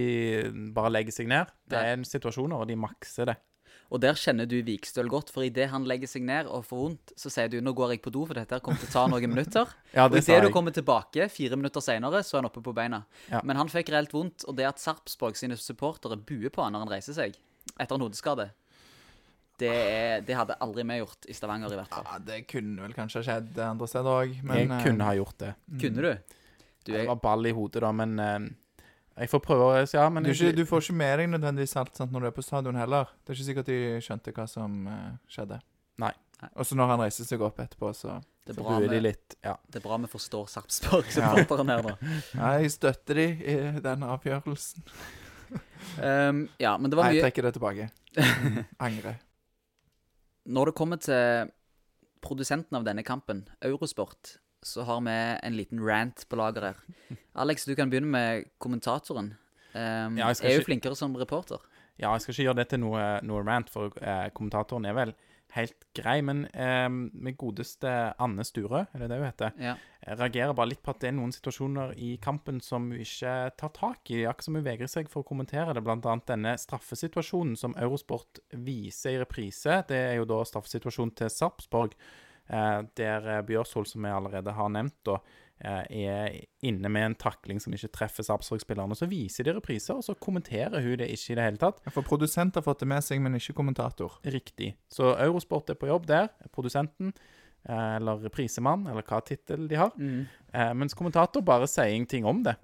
bare 0.72 0.92
legger 0.94 1.12
seg 1.12 1.28
ned. 1.28 1.50
Det 1.68 1.76
er 1.76 1.92
en 1.98 2.06
situasjoner, 2.08 2.62
og 2.62 2.70
de 2.70 2.78
makser 2.80 3.28
det. 3.32 3.36
Og 3.90 4.00
der 4.02 4.18
kjenner 4.18 4.48
du 4.50 4.56
Vikstøl 4.66 5.08
godt, 5.10 5.30
for 5.30 5.46
idet 5.46 5.68
han 5.70 5.86
legger 5.86 6.10
seg 6.10 6.24
ned 6.26 6.48
og 6.50 6.64
får 6.66 6.80
vondt, 6.80 7.12
så 7.14 7.30
sier 7.30 7.48
du 7.52 7.60
'nå 7.60 7.72
går 7.76 7.94
jeg 7.94 8.02
på 8.02 8.10
do, 8.10 8.24
for 8.26 8.34
dette 8.34 8.56
her 8.56 8.60
kommer 8.60 8.80
til 8.82 8.90
å 8.90 8.92
ta 8.92 9.06
noen 9.06 9.30
minutter'. 9.30 9.74
Ja, 9.96 10.08
det 10.08 10.24
sa 10.24 10.32
idet 10.34 10.48
du 10.48 10.52
kommer 10.52 10.74
tilbake 10.74 11.28
fire 11.30 11.56
minutter 11.56 11.80
seinere, 11.80 12.22
så 12.26 12.36
er 12.36 12.42
han 12.42 12.50
oppe 12.50 12.60
på 12.60 12.74
beina. 12.74 13.04
Ja. 13.30 13.40
Men 13.44 13.56
han 13.56 13.68
fikk 13.68 13.94
reelt 13.94 14.12
vondt, 14.12 14.44
og 14.48 14.56
det 14.58 14.66
at 14.66 14.82
Sarpsborg 14.82 15.36
sine 15.38 15.56
supportere 15.56 16.18
buer 16.18 16.50
på 16.50 16.62
han 16.62 16.74
når 16.74 16.84
han 16.84 16.94
reiser 16.96 17.14
seg 17.14 17.38
etter 17.78 17.94
en 17.94 18.02
hodeskade, 18.02 18.50
det, 19.58 19.72
er, 19.72 20.20
det 20.26 20.36
hadde 20.36 20.56
aldri 20.60 20.84
vi 20.84 20.98
gjort 21.00 21.28
i 21.28 21.34
Stavanger, 21.36 21.72
i 21.72 21.78
hvert 21.80 21.88
fall. 21.88 22.04
Ja, 22.04 22.18
det 22.20 22.42
kunne 22.50 22.82
vel 22.84 22.92
kanskje 22.96 23.22
skjedd 23.24 23.56
andre 23.64 23.88
steder 23.88 24.18
òg, 24.26 24.34
men 24.44 24.58
Jeg 24.58 24.84
kunne 24.84 25.08
ha 25.08 25.14
gjort 25.16 25.38
det. 25.40 25.54
Kunne 25.80 26.04
du? 26.04 26.10
Du 26.84 26.92
Det 26.92 27.00
er, 27.00 27.06
var 27.08 27.22
ball 27.22 27.48
i 27.48 27.54
hodet, 27.56 27.80
da, 27.82 27.92
men 27.96 28.18
eh, 28.20 28.38
Jeg 29.16 29.30
får 29.32 29.40
prøve 29.44 29.66
å 29.70 29.74
Ja, 29.80 30.06
men 30.12 30.26
du, 30.26 30.30
ikke, 30.34 30.52
du 30.52 30.64
får 30.68 30.84
ikke 30.84 30.98
med 31.00 31.18
deg 31.22 31.30
nødvendigvis 31.32 31.76
alt 31.80 31.96
sant, 31.96 32.12
når 32.12 32.26
du 32.26 32.28
er 32.28 32.36
på 32.36 32.44
stadion 32.44 32.76
heller. 32.76 33.08
Det 33.24 33.32
er 33.32 33.38
ikke 33.38 33.48
sikkert 33.48 33.70
de 33.70 33.78
skjønte 34.04 34.34
hva 34.36 34.46
som 34.50 34.78
uh, 34.90 35.12
skjedde. 35.32 35.60
Nei. 36.02 36.12
Og 36.52 36.68
så 36.68 36.76
når 36.76 36.90
han 36.92 37.02
reiser 37.06 37.28
seg 37.28 37.44
opp 37.46 37.60
etterpå, 37.64 37.92
så 37.96 38.18
det, 38.44 38.52
er 38.52 38.58
så 38.58 38.66
buer 38.66 38.88
de 38.92 38.98
litt. 39.00 39.38
Ja. 39.40 39.54
det 39.72 39.80
er 39.80 39.86
bra 39.86 39.96
vi 40.02 40.10
forstår 40.12 40.50
Sarpsborg-supporteren 40.52 41.70
her, 41.72 41.86
da. 41.86 41.94
Nei, 42.42 42.52
jeg 42.66 42.74
støtter 42.76 43.22
de 43.22 43.26
i 43.40 43.56
den 43.86 44.04
avgjørelsen. 44.06 44.84
Um, 45.96 46.44
ja, 46.64 46.76
men 46.76 46.92
det 46.92 47.00
var 47.00 47.08
Nei, 47.08 47.16
jeg 47.16 47.24
trekker 47.24 47.48
det 47.48 47.54
tilbake. 47.56 47.88
Angrer. 48.84 49.22
Når 50.46 50.70
det 50.70 50.76
kommer 50.78 51.00
til 51.00 51.54
produsenten 52.26 52.76
av 52.76 52.84
denne 52.84 53.04
kampen, 53.06 53.46
Eurosport, 53.64 54.36
så 54.62 54.82
har 54.88 55.00
vi 55.06 55.16
en 55.46 55.56
liten 55.56 55.80
rant 55.84 56.24
på 56.28 56.36
lager 56.36 56.70
her. 56.70 56.76
Alex, 57.42 57.64
du 57.64 57.74
kan 57.76 57.90
begynne 57.90 58.10
med 58.10 58.44
kommentatoren. 58.58 59.34
Um, 59.76 60.16
Ja, 60.18 60.30
er 60.30 60.34
jo 60.56 60.60
ikke- 60.60 60.64
flinkere 60.72 60.96
som 60.96 61.14
reporter. 61.16 61.58
ja, 61.98 62.12
jeg 62.12 62.20
skal 62.22 62.32
ikke 62.34 62.44
gjøre 62.50 62.56
det 62.62 62.68
til 62.70 62.80
noe, 62.80 63.20
noe 63.22 63.42
rant, 63.44 63.68
for 63.70 63.92
eh, 64.00 64.30
kommentatoren 64.30 64.86
er 64.86 64.94
vel 64.94 65.14
helt 65.56 65.84
grei. 65.94 66.20
Men 66.22 66.46
eh, 66.52 66.88
med 66.88 67.36
godeste 67.38 68.14
Anne 68.18 68.44
Sturø, 68.44 68.82
er 68.92 68.98
det 68.98 69.08
det 69.08 69.18
hun 69.18 69.26
heter? 69.28 69.52
Ja. 69.60 69.76
Jeg 70.06 70.18
reagerer 70.18 70.54
bare 70.54 70.68
litt 70.68 70.82
på 70.82 70.90
at 70.90 71.00
det 71.00 71.08
er 71.08 71.16
noen 71.16 71.32
situasjoner 71.32 71.94
i 71.96 72.16
kampen 72.22 72.60
som 72.60 72.90
hun 72.90 73.00
ikke 73.00 73.36
tar 73.56 73.72
tak 73.76 74.10
i. 74.10 74.24
Akkurat 74.26 74.44
som 74.44 74.54
hun 74.54 74.64
vegrer 74.64 74.88
seg 74.88 75.08
for 75.08 75.22
å 75.22 75.26
kommentere 75.28 75.72
det. 75.74 75.82
Blant 75.84 76.04
annet 76.06 76.26
denne 76.26 76.56
straffesituasjonen 76.58 77.56
som 77.56 77.74
Eurosport 77.76 78.40
viser 78.52 79.10
i 79.16 79.18
reprise. 79.22 79.82
Det 79.88 79.96
er 79.96 80.14
jo 80.20 80.24
da 80.28 80.42
straffesituasjonen 80.44 81.14
til 81.16 81.28
Sarpsborg, 81.32 81.92
eh, 81.94 81.96
der 82.46 82.92
Bjørsol, 82.94 83.46
Bjørshol, 83.48 83.86
som 83.90 84.06
vi 84.06 84.12
allerede 84.14 84.52
har 84.54 84.68
nevnt, 84.70 84.96
da, 85.06 85.16
eh, 85.60 85.84
er 85.90 86.36
inne 86.62 86.90
med 86.92 87.04
en 87.04 87.16
takling 87.18 87.60
som 87.62 87.74
ikke 87.74 87.92
treffer 87.94 88.26
Sarpsborg-spillerne. 88.26 88.96
Så 88.96 89.08
viser 89.10 89.44
de 89.44 89.54
repriser, 89.56 89.96
og 89.96 90.04
så 90.04 90.14
kommenterer 90.14 90.82
hun 90.82 90.98
det 91.00 91.10
ikke 91.10 91.32
i 91.32 91.38
det 91.38 91.46
hele 91.46 91.62
tatt. 91.62 91.80
For 91.90 92.06
produsent 92.06 92.54
har 92.54 92.62
fått 92.66 92.84
det 92.84 92.88
med 92.88 93.04
seg, 93.04 93.20
men 93.20 93.34
ikke 93.38 93.56
kommentator. 93.56 94.20
Riktig. 94.24 94.74
Så 94.92 95.14
Eurosport 95.16 95.70
er 95.70 95.80
på 95.80 95.90
jobb 95.90 96.06
der. 96.06 96.28
Produsenten, 96.52 97.12
eh, 97.68 97.96
eller 97.96 98.22
reprisemann, 98.28 98.86
eller 98.86 99.02
hva 99.02 99.20
tittel 99.24 99.68
de 99.68 99.76
har. 99.76 99.92
Eh, 100.52 100.72
mens 100.74 100.94
kommentator 100.94 101.42
bare 101.42 101.66
sier 101.66 101.94
ingenting 101.94 102.24
om 102.24 102.42
det. 102.42 102.56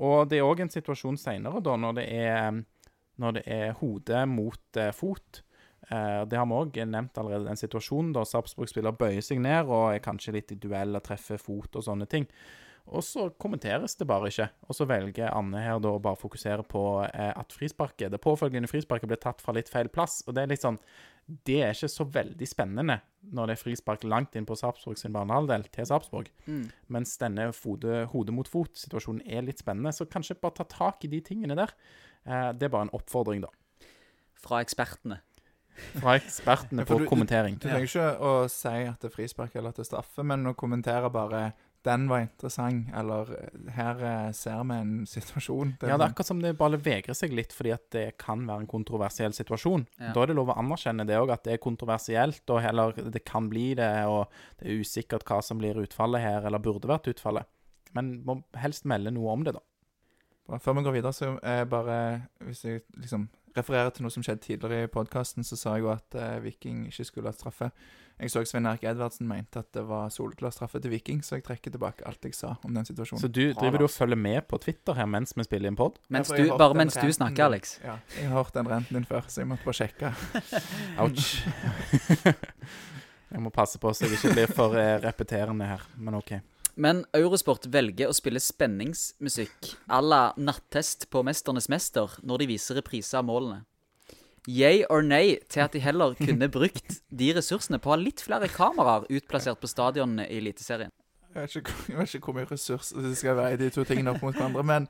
Og 0.00 0.28
det 0.30 0.38
er 0.38 0.46
òg 0.46 0.60
en 0.60 0.70
situasjon 0.72 1.18
seinere, 1.20 1.60
da, 1.60 1.76
når 1.76 1.98
det 1.98 2.04
er, 2.08 2.64
når 3.20 3.32
det 3.32 3.42
er 3.46 3.74
hode 3.76 4.26
mot 4.26 4.76
eh, 4.80 4.90
fot. 4.90 5.42
Eh, 5.90 6.24
det 6.28 6.38
har 6.38 6.46
vi 6.48 6.58
òg 6.58 6.82
nevnt 6.88 7.18
allerede, 7.20 7.48
den 7.48 7.60
situasjonen 7.60 8.12
da 8.16 8.24
Sarpsborg-spiller 8.28 8.96
bøyer 8.96 9.24
seg 9.24 9.42
ned 9.44 9.68
og 9.68 9.92
er 9.92 10.04
kanskje 10.04 10.36
litt 10.38 10.54
i 10.54 10.60
duell 10.60 10.96
og 10.96 11.04
treffer 11.04 11.40
fot 11.40 11.76
og 11.76 11.86
sånne 11.86 12.08
ting. 12.10 12.28
Og 12.92 13.00
så 13.00 13.30
kommenteres 13.40 13.96
det 13.96 14.06
bare 14.08 14.28
ikke. 14.28 14.46
Og 14.68 14.76
så 14.76 14.84
velger 14.88 15.32
Anne 15.32 15.62
her 15.64 15.80
da 15.80 15.94
å 15.94 16.02
bare 16.04 16.20
fokusere 16.20 16.66
på 16.68 16.82
eh, 17.06 17.32
at 17.32 17.56
frisparket, 17.56 18.12
det 18.12 18.20
påfølgende 18.20 18.68
frisparket 18.68 19.08
ble 19.08 19.18
tatt 19.20 19.40
fra 19.44 19.54
litt 19.56 19.72
feil 19.72 19.88
plass. 19.92 20.20
Og 20.26 20.36
det 20.36 20.44
er 20.44 20.52
litt 20.52 20.64
sånn 20.64 20.78
Det 21.24 21.62
er 21.64 21.72
ikke 21.72 21.88
så 21.88 22.04
veldig 22.04 22.46
spennende 22.48 22.98
når 23.32 23.48
det 23.48 23.54
er 23.54 23.62
frispark 23.62 24.02
langt 24.04 24.34
inn 24.36 24.44
på 24.44 24.56
Sarpsborg 24.60 25.00
sin 25.00 25.14
banehalvdel 25.16 25.64
til 25.72 25.88
Sarpsborg. 25.88 26.28
Mm. 26.44 26.66
Mens 26.92 27.16
denne 27.16 27.48
hode, 27.48 28.02
hode 28.12 28.34
mot 28.36 28.50
fot-situasjonen 28.52 29.24
er 29.24 29.46
litt 29.46 29.64
spennende. 29.64 29.94
Så 29.96 30.04
kanskje 30.04 30.36
bare 30.36 30.60
ta 30.60 30.68
tak 30.68 31.08
i 31.08 31.12
de 31.14 31.22
tingene 31.24 31.56
der. 31.56 31.72
Eh, 32.28 32.50
det 32.52 32.68
er 32.68 32.74
bare 32.76 32.90
en 32.90 32.96
oppfordring, 33.00 33.46
da. 33.46 33.88
Fra 34.44 34.60
ekspertene. 34.60 35.22
Fra 35.98 36.16
ekspertene 36.18 36.84
på 36.86 36.98
du- 37.00 37.06
kommentering. 37.10 37.58
Du 37.58 37.68
trenger 37.68 37.88
ikke 37.88 38.08
å 38.20 38.32
si 38.50 38.68
at 38.68 39.00
det 39.00 39.10
er 39.10 39.14
frispark 39.16 39.54
eller 39.56 39.74
at 39.74 39.76
det 39.80 39.86
er 39.86 39.92
straffe, 39.96 40.24
men 40.24 40.46
å 40.46 40.54
kommentere 40.54 41.10
bare 41.12 41.52
'den 41.84 42.08
var 42.08 42.22
interessant', 42.24 42.88
eller 42.96 43.26
'her 43.70 43.98
eh, 44.02 44.32
ser 44.32 44.62
vi 44.64 44.74
en 44.74 45.04
situasjon'. 45.04 45.74
Ja, 45.82 45.98
det 45.98 46.00
er 46.00 46.08
akkurat 46.08 46.26
som 46.26 46.40
det 46.40 46.56
bare 46.56 46.78
vegrer 46.78 47.14
seg 47.14 47.32
litt 47.32 47.52
fordi 47.52 47.72
at 47.74 47.90
det 47.90 48.16
kan 48.16 48.46
være 48.46 48.60
en 48.60 48.66
kontroversiell 48.66 49.32
situasjon. 49.32 49.86
Ja. 50.00 50.12
Da 50.12 50.22
er 50.22 50.26
det 50.26 50.36
lov 50.36 50.48
å 50.48 50.56
anerkjenne 50.56 51.06
det 51.06 51.18
òg, 51.18 51.30
at 51.30 51.44
det 51.44 51.52
er 51.52 51.58
kontroversielt, 51.58 52.48
og 52.48 52.62
heller 52.62 52.92
det 52.92 53.24
kan 53.24 53.50
bli 53.50 53.74
det, 53.74 54.06
og 54.06 54.28
det 54.58 54.68
er 54.70 54.80
usikkert 54.80 55.24
hva 55.24 55.42
som 55.42 55.58
blir 55.58 55.74
utfallet 55.74 56.20
her, 56.20 56.46
eller 56.46 56.58
burde 56.58 56.88
vært 56.88 57.12
utfallet. 57.12 57.44
Men 57.94 58.24
må 58.24 58.42
helst 58.56 58.84
melde 58.86 59.12
noe 59.12 59.32
om 59.32 59.44
det, 59.44 59.52
da. 59.52 59.60
Bra. 60.48 60.58
Før 60.58 60.74
vi 60.76 60.82
går 60.84 60.92
videre, 60.92 61.12
så 61.12 61.38
er 61.42 61.64
bare 61.64 62.28
Hvis 62.40 62.64
jeg 62.64 62.82
liksom 62.96 63.28
refererer 63.56 63.92
til 63.94 64.04
noe 64.06 64.12
som 64.12 64.24
skjedde 64.24 64.42
tidligere 64.44 64.88
i 64.88 64.90
podkasten, 64.92 65.46
så 65.46 65.58
sa 65.58 65.76
jeg 65.76 65.84
jo 65.84 65.92
at 65.94 66.16
eh, 66.18 66.40
Viking 66.44 66.86
ikke 66.90 67.06
skulle 67.06 67.30
hatt 67.30 67.38
straffe. 67.38 67.70
Jeg 68.14 68.30
så 68.30 68.44
Svein 68.46 68.66
Erik 68.70 68.84
Edvardsen 68.86 69.26
mente 69.26 69.58
at 69.58 69.72
det 69.74 69.82
var 69.88 70.10
soleklar 70.14 70.52
straffe 70.54 70.78
til 70.82 70.92
Viking, 70.92 71.22
så 71.26 71.40
jeg 71.40 71.44
trekker 71.48 71.74
tilbake 71.74 72.06
alt 72.06 72.22
jeg 72.22 72.36
sa 72.38 72.52
om 72.62 72.76
den 72.76 72.86
situasjonen. 72.86 73.22
Så 73.22 73.30
du 73.30 73.42
driver 73.58 73.82
du 73.82 73.86
og 73.88 73.90
følger 73.90 74.18
med 74.18 74.46
på 74.46 74.58
Twitter 74.62 74.94
her 74.94 75.08
mens 75.10 75.34
vi 75.34 75.46
spiller 75.46 75.72
inn 75.72 75.78
pod? 75.78 75.98
Mens 76.14 76.30
du, 76.30 76.44
bare 76.54 76.78
mens 76.78 76.94
du 76.94 77.10
snakker, 77.10 77.42
din. 77.42 77.46
Alex. 77.48 77.78
Ja, 77.82 77.98
jeg 78.14 78.30
har 78.30 78.38
hørt 78.38 78.54
den 78.54 78.70
renten 78.70 79.00
din 79.00 79.08
før, 79.08 79.26
så 79.26 79.42
jeg 79.42 79.50
måtte 79.50 79.66
bare 79.66 79.78
sjekke. 79.80 80.14
Ouch. 81.02 81.30
jeg 83.34 83.42
må 83.42 83.50
passe 83.54 83.82
på 83.82 83.90
så 83.90 84.06
jeg 84.06 84.20
ikke 84.20 84.34
blir 84.38 84.58
for 84.62 84.78
eh, 84.78 84.96
repeterende 85.02 85.74
her, 85.74 85.86
men 85.98 86.22
OK. 86.22 86.36
Men 86.74 87.04
Eurosport 87.14 87.68
velger 87.70 88.10
å 88.10 88.16
spille 88.16 88.42
spenningsmusikk 88.42 89.70
à 89.86 90.00
la 90.02 90.22
nattest 90.34 91.06
på 91.12 91.22
Mesternes 91.26 91.70
mester 91.70 92.16
når 92.26 92.42
de 92.42 92.50
viser 92.50 92.80
reprise 92.80 93.14
av 93.18 93.28
målene. 93.28 93.62
Yay 94.50 94.82
or 94.92 95.00
nay 95.06 95.38
til 95.48 95.62
at 95.64 95.72
de 95.72 95.80
heller 95.80 96.16
kunne 96.18 96.50
brukt 96.52 96.98
de 97.08 97.30
ressursene 97.36 97.78
på 97.80 97.88
å 97.88 97.94
ha 97.94 98.00
litt 98.00 98.20
flere 98.20 98.50
kameraer 98.52 99.06
utplassert 99.08 99.62
på 99.62 99.70
stadionene 99.70 100.26
i 100.28 100.40
Eliteserien. 100.42 100.92
Jeg 101.34 101.40
vet, 101.40 101.54
ikke, 101.58 101.76
jeg 101.88 101.98
vet 101.98 102.12
ikke 102.14 102.28
hvor 102.28 102.36
mye 102.36 102.50
ressurser 102.50 103.06
det 103.06 103.16
skal 103.18 103.38
være 103.38 103.56
i 103.56 103.62
de 103.64 103.70
to 103.74 103.82
tingene 103.88 104.12
opp 104.12 104.22
mot 104.22 104.36
hverandre, 104.36 104.62
men 104.66 104.84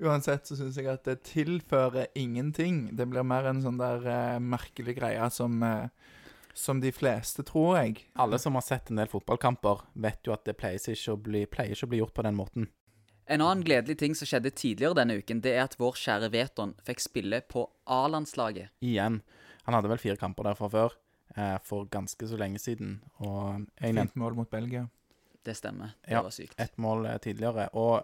uansett 0.00 0.48
så 0.48 0.56
syns 0.56 0.78
jeg 0.80 0.88
at 0.88 1.04
det 1.04 1.18
tilfører 1.28 2.08
ingenting. 2.16 2.86
Det 2.96 3.04
blir 3.10 3.26
mer 3.26 3.50
en 3.50 3.60
sånn 3.64 3.80
der 3.80 4.06
uh, 4.06 4.38
merkelig 4.40 4.94
greie 4.96 5.26
som, 5.34 5.58
eh, 5.66 6.14
som 6.54 6.80
de 6.80 6.90
fleste, 6.92 7.42
tror 7.46 7.76
jeg. 7.78 8.06
Alle 8.16 8.38
som 8.38 8.54
har 8.54 8.62
sett 8.66 8.90
en 8.90 8.96
del 8.96 9.06
fotballkamper, 9.08 9.80
vet 9.94 10.26
jo 10.26 10.32
at 10.32 10.44
det 10.44 10.56
pleier 10.58 10.78
ikke 10.78 11.12
å 11.14 11.16
bli, 11.22 11.46
pleier 11.46 11.72
ikke 11.76 11.86
å 11.86 11.90
bli 11.92 11.98
gjort 12.02 12.14
på 12.14 12.22
den 12.26 12.34
måten. 12.38 12.68
En 13.30 13.40
annen 13.40 13.62
gledelig 13.62 13.98
ting 13.98 14.14
som 14.18 14.26
skjedde 14.26 14.50
tidligere 14.58 14.94
denne 14.98 15.14
uken, 15.20 15.40
det 15.40 15.52
er 15.54 15.62
at 15.68 15.76
vår 15.78 15.92
kjære 15.94 16.30
Veton 16.32 16.74
fikk 16.82 17.00
spille 17.00 17.40
på 17.46 17.68
A-landslaget. 17.86 18.72
Igjen. 18.82 19.20
Han 19.68 19.74
hadde 19.76 19.88
vel 19.92 19.98
fire 20.02 20.16
kamper 20.18 20.48
der 20.50 20.54
fra 20.58 20.68
før. 20.68 20.96
eh, 21.36 21.58
for 21.62 21.84
ganske 21.86 22.26
så 22.26 22.36
lenge 22.36 22.58
siden. 22.58 22.96
Og 23.20 23.66
jeg 23.80 23.92
nevnte 23.94 24.10
Fint 24.10 24.16
mål 24.16 24.34
mot 24.34 24.50
Belgia. 24.50 24.88
Det 25.44 25.54
stemmer. 25.56 25.92
Det 26.02 26.10
Ja. 26.10 26.22
var 26.22 26.30
sykt. 26.30 26.54
ett 26.58 26.76
mål 26.76 27.06
eh, 27.06 27.18
tidligere. 27.18 27.68
Og 27.74 28.02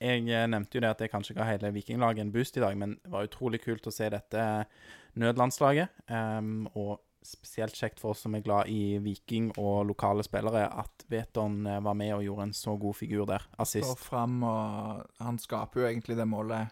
jeg 0.00 0.28
eh, 0.28 0.46
nevnte 0.48 0.74
jo 0.74 0.80
det 0.80 0.90
at 0.90 0.98
jeg 0.98 1.10
kanskje 1.12 1.34
ga 1.36 1.44
hele 1.44 1.70
Vikinglaget 1.72 2.18
en 2.20 2.32
boost 2.32 2.56
i 2.56 2.60
dag, 2.60 2.76
men 2.76 2.98
det 3.04 3.10
var 3.12 3.22
utrolig 3.28 3.62
kult 3.62 3.86
å 3.86 3.92
se 3.92 4.08
dette 4.10 4.66
nødlandslaget. 5.14 5.88
em, 6.08 6.66
og 6.74 7.00
spesielt 7.26 7.74
kjekt 7.78 8.00
for 8.02 8.12
oss 8.12 8.20
som 8.26 8.34
er 8.36 8.42
glad 8.44 8.68
i 8.68 8.98
Viking 9.02 9.50
og 9.58 9.86
lokale 9.88 10.24
spillere, 10.26 10.66
at 10.68 11.04
Veton 11.10 11.66
eh, 11.66 11.80
var 11.84 11.94
med 11.98 12.12
og 12.18 12.22
gjorde 12.26 12.46
en 12.50 12.52
så 12.56 12.76
god 12.80 12.94
figur 12.98 13.26
der. 13.30 13.44
Står 13.54 13.62
Assist. 13.66 13.98
fram, 14.04 14.38
og 14.44 15.04
han 15.24 15.38
skaper 15.42 15.80
jo 15.84 15.90
egentlig 15.92 16.16
det 16.20 16.28
målet 16.28 16.70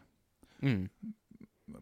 Mm. 0.62 0.88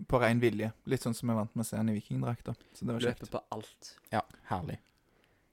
på 0.09 0.19
ren 0.23 0.41
vilje. 0.41 0.71
Litt 0.89 1.03
sånn 1.05 1.15
som 1.15 1.29
vi 1.29 1.35
er 1.35 1.41
vant 1.43 1.55
med 1.57 1.65
å 1.65 1.69
se 1.69 1.77
han 1.77 1.89
i 1.91 1.97
vikingdrakta. 1.99 2.55
Så 2.73 2.87
det 2.87 2.95
var 2.95 3.01
kjekt. 3.05 3.21
Løper 3.27 3.33
på 3.39 3.43
alt. 3.59 3.91
Ja, 4.13 4.23
herlig. 4.49 4.79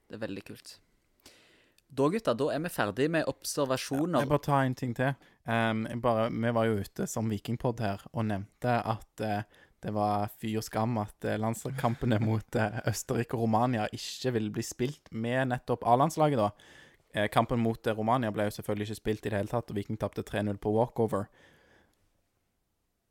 Det 0.08 0.16
er 0.16 0.22
veldig 0.26 0.44
kult. 0.46 0.78
Da, 1.88 2.06
gutta, 2.12 2.34
da 2.36 2.50
er 2.52 2.60
vi 2.60 2.68
ferdig 2.72 3.10
med 3.10 3.24
observasjoner. 3.30 4.20
Jeg 4.20 4.28
bare 4.28 4.44
tar 4.44 4.64
en 4.64 4.74
ting 4.76 4.94
til. 4.96 5.14
Um, 5.48 5.86
bare, 6.04 6.26
vi 6.30 6.50
var 6.52 6.66
jo 6.68 6.82
ute 6.84 7.06
som 7.08 7.28
vikingpod 7.32 7.80
her 7.80 8.02
og 8.12 8.26
nevnte 8.28 8.74
at 8.92 9.20
eh, 9.24 9.42
det 9.84 9.92
var 9.94 10.30
fy 10.40 10.56
og 10.58 10.64
skam 10.66 10.98
at 11.00 11.26
uh, 11.28 11.36
landslagskampene 11.38 12.18
mot 12.28 12.58
eh, 12.58 12.80
Østerrike 12.90 13.38
og 13.38 13.46
Romania 13.46 13.86
ikke 13.94 14.34
ville 14.34 14.54
bli 14.54 14.64
spilt 14.66 15.12
med 15.14 15.52
nettopp 15.52 15.86
A-landslaget, 15.86 16.40
da. 16.42 16.50
Eh, 17.14 17.28
kampen 17.28 17.60
mot 17.60 17.86
eh, 17.86 17.96
Romania 17.96 18.32
ble 18.34 18.48
jo 18.48 18.56
selvfølgelig 18.58 18.90
ikke 18.90 19.00
spilt 19.00 19.26
i 19.26 19.30
det 19.32 19.38
hele 19.40 19.52
tatt, 19.52 19.70
og 19.70 19.78
Viking 19.78 20.00
tapte 20.00 20.24
3-0 20.26 20.58
på 20.60 20.72
walkover. 20.74 21.28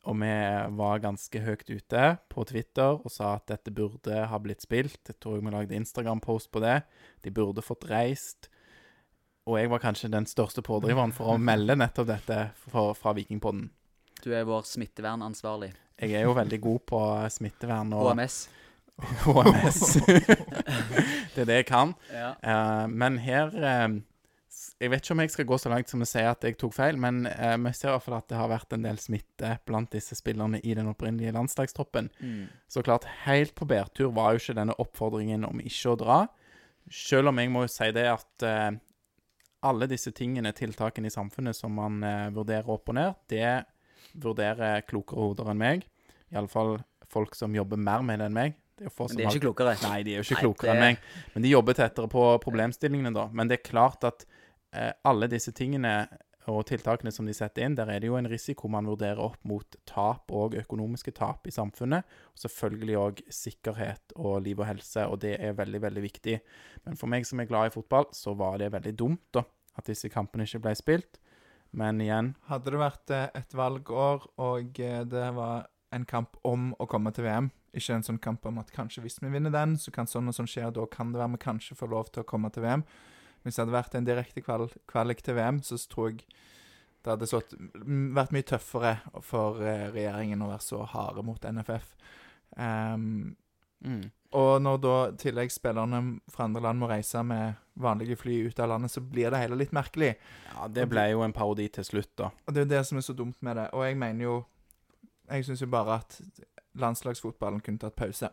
Og 0.08 0.16
vi 0.22 0.36
var 0.80 1.02
ganske 1.04 1.40
høyt 1.44 1.68
ute 1.68 2.04
på 2.32 2.46
Twitter 2.48 2.96
og 2.96 3.10
sa 3.12 3.34
at 3.36 3.50
dette 3.52 3.74
burde 3.76 4.22
ha 4.32 4.38
blitt 4.40 4.64
spilt. 4.64 5.02
Jeg 5.10 5.18
tror 5.20 5.42
vi 5.42 5.52
lagde 5.52 5.76
Instagram-post 5.76 6.52
på 6.54 6.62
det. 6.64 6.78
De 7.26 7.34
burde 7.34 7.66
fått 7.66 7.90
reist. 7.90 8.48
Og 9.48 9.58
jeg 9.60 9.72
var 9.72 9.84
kanskje 9.84 10.12
den 10.14 10.28
største 10.30 10.64
pådriveren 10.64 11.12
for 11.16 11.34
å 11.34 11.42
melde 11.50 11.76
nettopp 11.76 12.08
dette 12.14 12.40
fra 12.70 13.16
Vikingpodden. 13.18 13.68
Du 14.24 14.32
er 14.32 14.48
vår 14.48 14.64
smittevernansvarlig. 14.70 15.74
Jeg 15.98 16.14
er 16.14 16.28
jo 16.28 16.36
veldig 16.38 16.60
god 16.62 16.84
på 16.86 17.00
smittevern 17.34 17.94
og 17.98 18.12
HMS. 18.12 18.36
HMS. 19.26 19.80
det 21.34 21.42
er 21.42 21.50
det 21.50 21.58
jeg 21.62 21.66
kan. 21.70 21.94
Ja. 22.14 22.36
Uh, 22.42 22.86
men 22.90 23.18
her 23.22 23.50
uh, 23.54 23.98
Jeg 24.78 24.92
vet 24.94 25.02
ikke 25.02 25.16
om 25.16 25.22
jeg 25.24 25.34
skal 25.34 25.48
gå 25.50 25.58
så 25.58 25.72
langt 25.74 25.90
som 25.90 26.06
å 26.06 26.08
si 26.10 26.22
at 26.22 26.46
jeg 26.46 26.58
tok 26.62 26.76
feil, 26.76 26.98
men 27.02 27.26
eh, 27.30 27.56
vi 27.62 27.72
ser 27.74 27.90
i 27.90 27.94
hvert 27.96 28.04
fall 28.06 28.16
at 28.20 28.28
det 28.30 28.38
har 28.38 28.50
vært 28.50 28.76
en 28.76 28.84
del 28.86 29.00
smitte 29.02 29.56
blant 29.66 29.90
disse 29.94 30.14
spillerne 30.18 30.60
i 30.62 30.76
den 30.78 30.90
opprinnelige 30.92 31.34
landslagstroppen. 31.34 32.12
Mm. 32.22 32.44
Så 32.70 32.84
klart, 32.86 33.08
helt 33.26 33.56
på 33.58 33.66
bærtur 33.70 34.12
var 34.14 34.36
jo 34.36 34.42
ikke 34.42 34.58
denne 34.58 34.76
oppfordringen 34.78 35.48
om 35.50 35.62
ikke 35.62 35.96
å 35.96 35.98
dra. 35.98 36.20
Selv 36.94 37.32
om 37.32 37.42
jeg 37.42 37.50
må 37.54 37.66
jo 37.66 37.74
si 37.74 37.90
det 37.94 38.06
at 38.12 38.48
alle 39.66 39.90
disse 39.90 40.14
tingene, 40.14 40.54
tiltakene 40.54 41.10
i 41.10 41.16
samfunnet 41.16 41.58
som 41.58 41.74
man 41.74 41.98
vurderer 42.38 42.70
opp 42.78 42.94
og 42.94 43.00
ned, 43.00 43.18
det 43.34 43.50
vurderer 44.14 44.86
klokere 44.88 45.26
hoder 45.26 45.52
enn 45.52 45.62
meg. 45.62 45.86
Iallfall 46.34 46.78
folk 47.12 47.36
som 47.36 47.56
jobber 47.56 47.80
mer 47.80 48.04
med 48.06 48.22
det 48.22 48.30
enn 48.30 48.38
meg. 48.38 48.58
Det 48.78 48.86
er 48.86 48.94
Men 48.94 49.18
de 49.18 49.24
er 49.24 49.34
ikke 49.34 49.48
klokere. 49.48 49.74
Nei, 49.88 49.98
de 50.06 50.14
er 50.14 50.20
jo 50.20 50.28
ikke 50.28 50.38
Nei, 50.38 50.46
klokere 50.46 50.74
enn 50.76 50.84
meg. 50.84 51.04
Men 51.34 51.46
de 51.46 51.52
jobber 51.56 51.78
tettere 51.80 52.10
på 52.12 52.24
problemstillingene, 52.44 53.14
da. 53.16 53.26
Men 53.34 53.50
det 53.50 53.60
er 53.60 53.66
klart 53.66 54.06
at 54.06 54.28
eh, 54.76 54.92
alle 55.08 55.30
disse 55.32 55.54
tingene 55.58 55.94
og 56.48 56.62
tiltakene 56.70 57.12
som 57.12 57.28
de 57.28 57.34
setter 57.36 57.66
inn, 57.66 57.76
der 57.76 57.90
er 57.92 58.00
det 58.00 58.08
jo 58.08 58.16
en 58.20 58.30
risiko 58.30 58.70
man 58.72 58.88
vurderer 58.88 59.20
opp 59.20 59.40
mot 59.48 59.78
tap 59.90 60.32
og 60.32 60.56
økonomiske 60.56 61.12
tap 61.18 61.48
i 61.50 61.54
samfunnet. 61.54 62.08
Og 62.32 62.44
selvfølgelig 62.46 63.00
òg 63.02 63.24
sikkerhet 63.34 64.16
og 64.16 64.40
liv 64.46 64.62
og 64.62 64.70
helse, 64.70 65.04
og 65.10 65.20
det 65.26 65.36
er 65.44 65.58
veldig, 65.58 65.82
veldig 65.84 66.04
viktig. 66.06 66.38
Men 66.88 67.00
for 67.00 67.12
meg 67.12 67.28
som 67.28 67.42
er 67.44 67.50
glad 67.50 67.72
i 67.72 67.76
fotball, 67.76 68.08
så 68.16 68.36
var 68.38 68.62
det 68.62 68.72
veldig 68.78 68.96
dumt, 69.00 69.26
da, 69.36 69.44
at 69.76 69.90
disse 69.90 70.12
kampene 70.14 70.48
ikke 70.48 70.64
ble 70.64 70.76
spilt. 70.80 71.20
Men 71.72 72.02
igjen 72.02 72.34
Hadde 72.48 72.72
det 72.74 72.80
vært 72.80 73.14
eh, 73.14 73.30
et 73.38 73.56
valgår, 73.58 74.28
og 74.42 74.80
eh, 74.80 75.02
det 75.08 75.30
var 75.36 75.68
en 75.96 76.06
kamp 76.08 76.38
om 76.48 76.72
å 76.80 76.88
komme 76.90 77.14
til 77.16 77.28
VM, 77.28 77.50
ikke 77.78 77.98
en 77.98 78.06
sånn 78.06 78.20
kamp 78.24 78.46
om 78.50 78.60
at 78.62 78.72
kanskje 78.76 79.04
hvis 79.04 79.20
vi 79.22 79.32
vinner 79.32 79.54
den, 79.54 79.78
så 79.80 79.94
kan 79.96 80.10
sånn 80.10 80.28
og 80.32 80.36
sånn 80.36 80.50
skje, 80.50 80.66
og 80.68 80.76
da 80.76 80.88
kan 80.92 81.14
det 81.14 81.22
være 81.22 81.36
vi 81.36 81.44
kanskje 81.46 81.78
får 81.80 81.92
lov 81.94 82.12
til 82.12 82.24
å 82.24 82.28
komme 82.28 82.52
til 82.54 82.66
VM. 82.66 82.84
Hvis 83.44 83.56
det 83.56 83.64
hadde 83.64 83.78
vært 83.78 83.96
en 83.96 84.08
direkte 84.08 84.44
kval 84.44 84.68
kvalik 84.90 85.22
til 85.24 85.38
VM, 85.38 85.62
så 85.64 85.80
tror 85.88 86.10
jeg 86.12 86.26
det 87.06 87.14
hadde 87.14 87.30
sått, 87.30 87.54
vært 88.18 88.34
mye 88.36 88.48
tøffere 88.48 88.94
for 89.24 89.62
eh, 89.64 89.88
regjeringen 89.94 90.42
å 90.44 90.50
være 90.50 90.66
så 90.66 90.82
harde 90.92 91.24
mot 91.24 91.40
NFF. 91.40 91.94
Um, 92.58 93.38
mm, 93.86 94.02
og 94.36 94.52
når 94.66 94.82
da 94.84 94.96
tilleggsspillerne 95.22 96.02
fra 96.34 96.48
andre 96.50 96.66
land 96.66 96.82
må 96.82 96.90
reise 96.92 97.22
med 97.24 97.56
vanlige 97.82 98.18
fly 98.20 98.36
ut 98.48 98.60
av 98.60 98.70
landet, 98.74 98.92
så 98.92 99.02
blir 99.02 99.32
det 99.32 99.42
hele 99.42 99.58
litt 99.60 99.74
merkelig. 99.76 100.16
Ja, 100.54 100.68
det 100.68 100.88
ble 100.92 101.08
jo 101.12 101.24
en 101.26 101.36
parodi 101.36 101.68
til 101.74 101.86
slutt, 101.86 102.14
da. 102.20 102.32
Og 102.46 102.54
det 102.54 102.62
er 102.62 102.66
jo 102.68 102.74
det 102.76 102.84
som 102.90 103.00
er 103.00 103.06
så 103.06 103.16
dumt 103.18 103.42
med 103.46 103.60
det. 103.60 103.70
Og 103.74 103.86
jeg 103.86 103.98
mener 103.98 104.24
jo 104.30 104.38
Jeg 105.28 105.44
syns 105.44 105.60
jo 105.60 105.68
bare 105.68 105.98
at 106.00 106.14
landslagsfotballen 106.80 107.60
kunne 107.60 107.82
tatt 107.82 107.98
pause. 108.00 108.30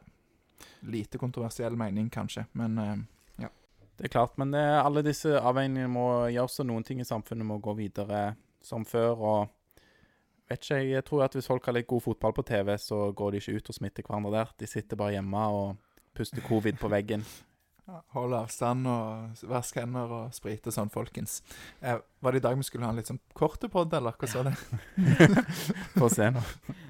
Lite 0.87 1.19
kontroversiell 1.19 1.75
mening, 1.77 2.07
kanskje, 2.11 2.45
men 2.53 2.79
ja. 3.43 3.49
Det 3.97 4.07
er 4.07 4.13
klart, 4.13 4.39
men 4.39 4.53
det, 4.55 4.63
alle 4.63 5.03
disse 5.03 5.33
avveiningene 5.41 5.91
må 5.91 6.07
gjøres, 6.31 6.61
og 6.63 6.69
noen 6.71 6.87
ting 6.87 7.03
i 7.03 7.09
samfunnet 7.09 7.49
må 7.49 7.59
gå 7.59 7.75
videre 7.75 8.37
som 8.63 8.87
før. 8.87 9.19
og 9.19 9.49
vet 10.49 10.63
ikke, 10.63 10.79
Jeg 10.91 11.05
tror 11.05 11.25
at 11.25 11.35
hvis 11.35 11.47
folk 11.47 11.67
har 11.67 11.73
litt 11.73 11.87
god 11.87 12.03
fotball 12.03 12.33
på 12.33 12.43
TV, 12.43 12.77
så 12.79 13.13
går 13.13 13.31
de 13.31 13.37
ikke 13.37 13.57
ut 13.57 13.69
og 13.69 13.75
smitter 13.75 14.03
hverandre 14.07 14.33
der. 14.33 14.55
De 14.59 14.67
sitter 14.67 14.97
bare 14.97 15.17
hjemme 15.17 15.47
og 15.49 15.77
puster 16.15 16.43
covid 16.49 16.79
på 16.79 16.89
veggen. 16.89 17.25
ja, 17.87 18.01
hold 18.15 18.35
avstand 18.37 18.89
og 18.89 19.43
vask 19.51 19.77
hender 19.81 20.13
og 20.19 20.37
sprit 20.37 20.65
og 20.69 20.75
sånn, 20.77 20.93
folkens. 20.93 21.41
Eh, 21.81 21.99
var 22.25 22.33
det 22.33 22.41
i 22.41 22.45
dag 22.47 22.57
vi 22.57 22.67
skulle 22.67 22.87
ha 22.87 22.95
en 22.95 23.01
litt 23.01 23.11
sånn 23.11 23.21
kort 23.37 23.65
pod, 23.73 23.93
eller 23.97 24.17
hva 24.17 24.31
sa 24.31 24.45
det? 24.47 24.55
Få 25.99 26.09
se 26.13 26.31
nå. 26.33 26.43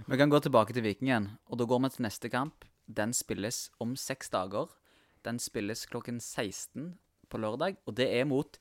Vi 0.07 0.21
kan 0.21 0.31
gå 0.31 0.41
tilbake 0.45 0.77
til 0.77 0.87
Vikingen, 0.87 1.33
og 1.51 1.59
da 1.61 1.67
går 1.69 1.83
vi 1.87 1.93
til 1.97 2.07
neste 2.07 2.31
kamp. 2.33 2.67
Den 2.87 3.15
spilles 3.17 3.69
om 3.83 3.97
seks 3.99 4.31
dager. 4.31 4.71
Den 5.25 5.41
spilles 5.41 5.87
klokken 5.91 6.21
16 6.21 6.95
på 7.33 7.41
lørdag, 7.41 7.81
og 7.89 7.97
det 7.99 8.11
er 8.13 8.29
mot 8.29 8.59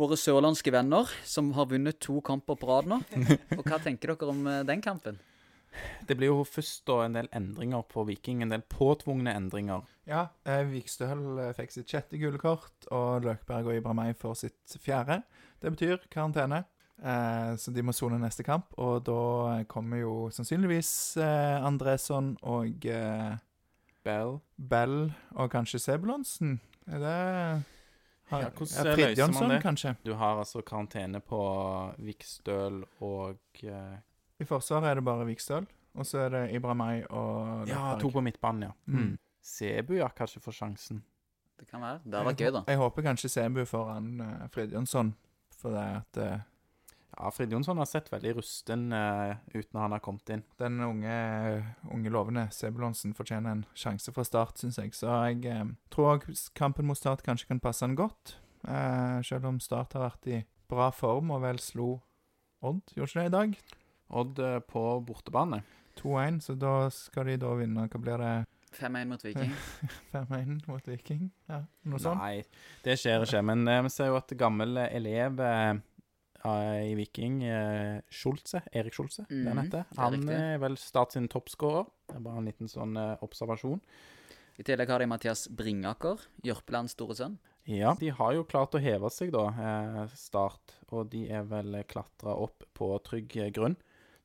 våre 0.00 0.16
sørlandske 0.18 0.72
venner, 0.74 1.08
som 1.24 1.52
har 1.56 1.68
vunnet 1.70 2.00
to 2.02 2.20
kamper 2.24 2.58
på 2.58 2.68
rad 2.68 2.88
nå. 2.90 3.00
Og 3.58 3.64
hva 3.64 3.80
tenker 3.82 4.14
dere 4.14 4.32
om 4.32 4.46
eh, 4.48 4.62
den 4.68 4.84
kampen? 4.84 5.20
Det 6.06 6.16
blir 6.18 6.32
jo 6.32 6.44
først 6.44 6.82
da 6.88 6.96
en 7.04 7.14
del 7.14 7.28
endringer 7.36 7.84
på 7.88 8.02
Viking. 8.08 8.42
En 8.42 8.50
del 8.52 8.62
påtvungne 8.66 9.32
endringer. 9.38 9.84
Ja, 10.10 10.24
eh, 10.44 10.64
Vikstøl 10.66 11.22
eh, 11.38 11.52
fikk 11.54 11.70
sitt 11.76 11.92
sjette 11.92 12.18
gule 12.18 12.40
kort, 12.42 12.88
og 12.90 13.22
Løkberg 13.28 13.70
og 13.70 13.76
Ibrahimay 13.78 14.16
får 14.18 14.34
sitt 14.44 14.76
fjerde. 14.82 15.20
Det 15.62 15.70
betyr 15.76 16.02
karantene. 16.10 16.64
Eh, 17.00 17.52
så 17.56 17.72
de 17.72 17.82
må 17.86 17.94
sone 17.96 18.18
neste 18.20 18.44
kamp, 18.44 18.74
og 18.76 19.04
da 19.06 19.62
kommer 19.70 20.02
jo 20.02 20.14
sannsynligvis 20.34 20.90
eh, 21.22 21.62
Andresson 21.64 22.34
og 22.42 22.84
eh, 22.90 23.38
Bell. 24.04 24.38
Bell 24.56 24.98
og 25.36 25.48
kanskje 25.54 25.80
Sebulonsen. 25.80 26.58
Er 26.90 26.98
det 27.04 27.16
har, 28.30 28.44
Ja, 28.44 28.50
hvordan 28.54 28.96
løser 29.00 29.32
man 29.34 29.50
det? 29.50 29.62
kanskje. 29.62 29.94
Du 30.06 30.12
har 30.14 30.38
altså 30.38 30.60
karantene 30.66 31.20
på 31.20 31.40
Vikstøl 31.98 32.82
og 33.02 33.38
eh, 33.64 33.96
I 34.40 34.46
Forsvaret 34.48 34.90
er 34.90 34.98
det 35.00 35.04
bare 35.04 35.26
Vikstøl, 35.28 35.66
og 35.94 36.06
så 36.06 36.24
er 36.24 36.34
det 36.34 36.44
Ibrahimay 36.56 37.02
og 37.10 37.68
Ja, 37.68 37.96
to 38.00 38.10
på 38.10 38.22
midtbanen, 38.24 38.70
ja. 38.70 38.74
Mm. 38.86 39.00
Mm. 39.00 39.16
Sebu 39.44 39.94
ja, 39.98 40.08
kanskje 40.16 40.40
får 40.40 40.56
sjansen. 40.56 41.02
Det 41.60 41.68
kan 41.68 41.82
være. 41.84 42.00
Det 42.04 42.14
hadde 42.14 42.28
vært 42.30 42.40
gøy, 42.40 42.52
da. 42.54 42.62
Jeg 42.68 42.80
håper 42.80 43.04
kanskje 43.04 43.28
Sebu 43.28 43.64
foran 43.68 44.14
uh, 44.20 44.46
Fridjonsson, 44.52 45.12
for 45.60 45.76
det 45.76 45.84
at 45.98 46.20
uh, 46.24 46.46
Ja, 47.10 47.28
Frid 47.34 47.52
Jonsson 47.52 47.76
har 47.76 47.88
sett 47.90 48.06
veldig 48.12 48.36
rusten 48.38 48.92
uh, 48.94 49.34
ut 49.52 49.72
når 49.74 49.80
han 49.82 49.92
har 49.92 50.00
kommet 50.00 50.30
inn. 50.30 50.44
den 50.62 50.80
unge, 50.80 51.16
unge 51.90 52.12
lovende 52.12 52.46
Sebulonsen 52.54 53.12
fortjener 53.14 53.50
en 53.50 53.64
sjanse 53.74 54.12
fra 54.14 54.24
start, 54.24 54.62
syns 54.62 54.78
jeg. 54.78 54.94
Så 54.94 55.10
jeg 55.10 55.42
uh, 55.50 55.66
tror 55.90 56.22
kampen 56.54 56.86
mot 56.86 56.96
Start 56.96 57.22
kanskje 57.26 57.50
kan 57.50 57.60
passe 57.60 57.84
han 57.84 57.98
godt. 57.98 58.38
Uh, 58.64 59.20
selv 59.26 59.50
om 59.50 59.60
Start 59.60 59.98
har 59.98 60.06
vært 60.06 60.30
i 60.30 60.40
bra 60.70 60.88
form 60.94 61.34
og 61.34 61.42
vel 61.42 61.60
slo 61.60 61.98
Odd, 62.62 62.82
gjorde 62.94 63.08
ikke 63.08 63.20
det 63.20 63.28
i 63.28 63.36
dag? 63.36 63.54
Odd 64.10 64.38
eh, 64.42 64.58
på 64.66 64.82
bortebane. 65.06 65.62
2-1, 66.00 66.40
så 66.46 66.54
da 66.58 66.74
skal 66.94 67.28
de 67.30 67.36
da 67.42 67.52
vinne. 67.58 67.84
Hva 67.90 68.00
blir 68.00 68.22
det? 68.22 68.32
5-1 68.78 69.08
mot 69.10 69.22
Viking. 69.24 69.52
5-1 70.14 70.60
mot 70.70 70.86
Viking? 70.88 71.24
Ja, 71.50 71.64
noe 71.90 71.98
sånt? 72.02 72.20
Nei, 72.22 72.44
det 72.84 72.96
skjer 73.02 73.26
ikke. 73.26 73.42
Men 73.46 73.66
eh, 73.68 73.80
vi 73.86 73.90
ser 73.94 74.12
jo 74.12 74.18
at 74.20 74.34
gammel 74.38 74.78
eh, 74.78 74.92
elev 75.00 75.42
eh, 75.42 75.72
eh, 76.44 76.78
i 76.92 76.94
Viking, 76.98 77.40
eh, 77.50 77.98
Schulze, 78.14 78.62
Erik 78.72 78.94
Schulze, 78.96 79.26
det 79.28 79.42
han 79.50 79.62
heter, 79.64 79.84
det 79.90 79.98
er 79.98 80.04
han 80.06 80.32
er 80.36 80.62
vel 80.62 80.78
Start 80.80 81.16
sin 81.18 81.26
toppskårer. 81.30 81.90
Det 82.10 82.16
er 82.20 82.24
bare 82.28 82.42
en 82.42 82.48
liten 82.50 82.70
sånn 82.70 82.94
eh, 82.98 83.16
observasjon. 83.26 83.82
I 84.60 84.64
tillegg 84.66 84.90
har 84.92 85.00
de 85.02 85.08
Mathias 85.08 85.46
Bringaker, 85.56 86.22
Jørpelands 86.44 86.92
store 86.94 87.16
sønn. 87.18 87.38
Ja, 87.68 87.94
de 87.98 88.08
har 88.16 88.32
jo 88.34 88.46
klart 88.48 88.74
å 88.76 88.80
heve 88.82 89.10
seg, 89.12 89.34
da, 89.34 89.46
eh, 89.50 90.02
Start. 90.18 90.78
Og 90.94 91.10
de 91.12 91.26
er 91.32 91.42
vel 91.48 91.82
klatra 91.90 92.34
opp 92.38 92.64
på 92.76 92.94
trygg 93.06 93.36
eh, 93.40 93.50
grunn. 93.54 93.76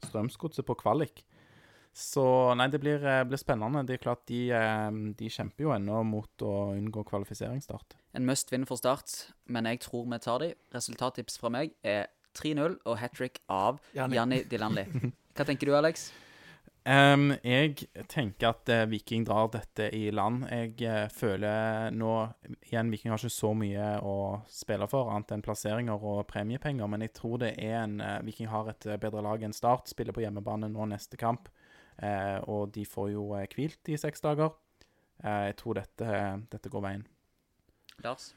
Strømsgodset 0.09 0.67
på 0.67 0.77
kvalik. 0.79 1.23
Så 1.95 2.25
nei, 2.59 2.67
det 2.67 2.81
blir, 2.83 2.99
eh, 3.07 3.23
blir 3.23 3.39
spennende. 3.39 3.85
Det 3.87 3.95
er 3.95 4.03
klart 4.03 4.25
de, 4.27 4.51
eh, 4.51 4.91
de 5.15 5.29
kjemper 5.31 5.63
jo 5.63 5.71
ennå 5.71 6.03
mot 6.03 6.43
å 6.43 6.75
unngå 6.75 7.05
kvalifiseringsstart. 7.07 7.95
En 8.13 8.25
must 8.25 8.51
win 8.51 8.65
for 8.65 8.75
Start, 8.75 9.31
men 9.47 9.63
jeg 9.63 9.79
tror 9.79 10.03
vi 10.11 10.19
tar 10.19 10.39
de. 10.39 10.53
Resultattips 10.73 11.39
fra 11.39 11.49
meg 11.49 11.71
er 11.83 12.07
3-0 12.35 12.77
og 12.85 12.97
hat 12.99 13.15
trick 13.15 13.39
av 13.47 13.79
Janni. 13.95 14.15
Janni 14.19 14.43
Dilanli. 14.43 14.83
Hva 15.35 15.45
tenker 15.47 15.71
du, 15.71 15.75
Alex? 15.75 16.11
Em, 16.85 17.31
jeg 17.41 17.87
tenker 18.11 18.51
at 18.51 18.69
uh, 18.69 18.83
Viking 18.89 19.23
drar 19.25 19.49
dette 19.53 19.87
i 19.97 20.11
land. 20.13 20.43
Jeg 20.51 20.75
uh, 20.85 21.07
føler 21.09 21.89
nå 21.95 22.11
Igjen, 22.69 22.91
Viking 22.93 23.09
har 23.09 23.17
ikke 23.17 23.33
så 23.33 23.55
mye 23.57 23.87
å 24.05 24.17
spille 24.53 24.85
for, 24.91 25.09
annet 25.09 25.33
enn 25.33 25.45
plasseringer 25.45 25.97
og 25.97 26.27
premiepenger. 26.29 26.89
Men 26.91 27.07
jeg 27.07 27.15
tror 27.17 27.41
det 27.41 27.55
er 27.57 27.79
en 27.81 27.97
uh, 28.03 28.19
Viking 28.27 28.51
har 28.53 28.69
et 28.69 28.85
bedre 29.01 29.25
lag 29.25 29.41
enn 29.43 29.55
Start. 29.57 29.89
Spiller 29.89 30.13
på 30.13 30.27
hjemmebane 30.27 30.69
nå 30.69 30.91
neste 30.93 31.17
kamp. 31.17 31.49
Eh, 32.03 32.39
og 32.51 32.73
de 32.75 32.83
får 32.87 33.11
jo 33.13 33.27
hvilt 33.55 33.91
i 33.91 33.99
seks 33.99 34.23
dager. 34.23 34.55
Eh, 35.23 35.51
jeg 35.51 35.59
tror 35.61 35.79
dette, 35.79 36.23
dette 36.51 36.71
går 36.71 36.83
veien. 36.83 37.05
Lars? 38.03 38.33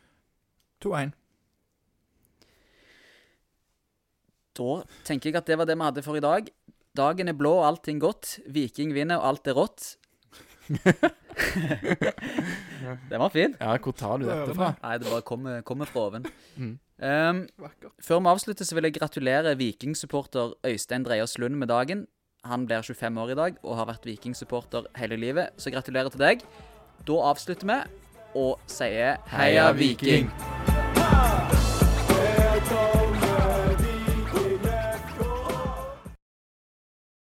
2-1. 0.84 1.14
Da 4.58 4.70
tenker 5.06 5.30
jeg 5.30 5.38
at 5.38 5.50
det 5.50 5.58
var 5.58 5.66
det 5.66 5.78
vi 5.78 5.87
hadde 5.87 6.06
for 6.06 6.18
i 6.18 6.22
dag. 6.22 6.50
Dagen 6.98 7.30
er 7.30 7.37
blå 7.38 7.52
og 7.61 7.66
allting 7.68 8.00
godt. 8.02 8.38
Viking 8.50 8.94
vinner 8.96 9.20
og 9.20 9.28
alt 9.32 9.50
er 9.50 9.58
rått. 9.58 9.96
Den 13.11 13.20
var 13.20 13.30
fin. 13.30 13.54
Ja, 13.61 13.76
hvor 13.78 13.94
tar 13.96 14.18
du 14.18 14.26
dette 14.26 14.54
fra? 14.56 14.72
Nei, 14.82 14.98
det 14.98 15.06
bare 15.08 15.24
kommer, 15.26 15.62
kommer 15.66 15.87
fra 15.88 16.00
oven. 16.08 16.26
Mm. 16.56 16.74
Um, 16.98 17.42
før 18.02 18.22
vi 18.24 18.32
avslutter, 18.32 18.66
så 18.66 18.74
vil 18.74 18.88
jeg 18.88 18.98
gratulere 18.98 19.54
Viking-supporter 19.61 20.56
Øystein 20.66 21.06
Dreias 21.06 21.38
Lund 21.38 21.54
med 21.61 21.70
dagen. 21.70 22.06
Han 22.44 22.66
blir 22.66 22.82
25 22.82 23.22
år 23.22 23.30
i 23.30 23.38
dag 23.38 23.62
og 23.62 23.76
har 23.78 23.88
vært 23.92 24.06
Viking-supporter 24.08 24.90
hele 24.98 25.16
livet, 25.20 25.54
så 25.58 25.70
gratulerer 25.74 26.11
til 26.14 26.22
deg. 26.24 26.44
Da 27.06 27.22
avslutter 27.30 27.66
vi 27.70 27.78
og 28.38 28.58
sier 28.66 29.16
heia, 29.30 29.70
Heia 29.70 29.72
Viking! 29.72 30.28
Viking! 30.28 31.67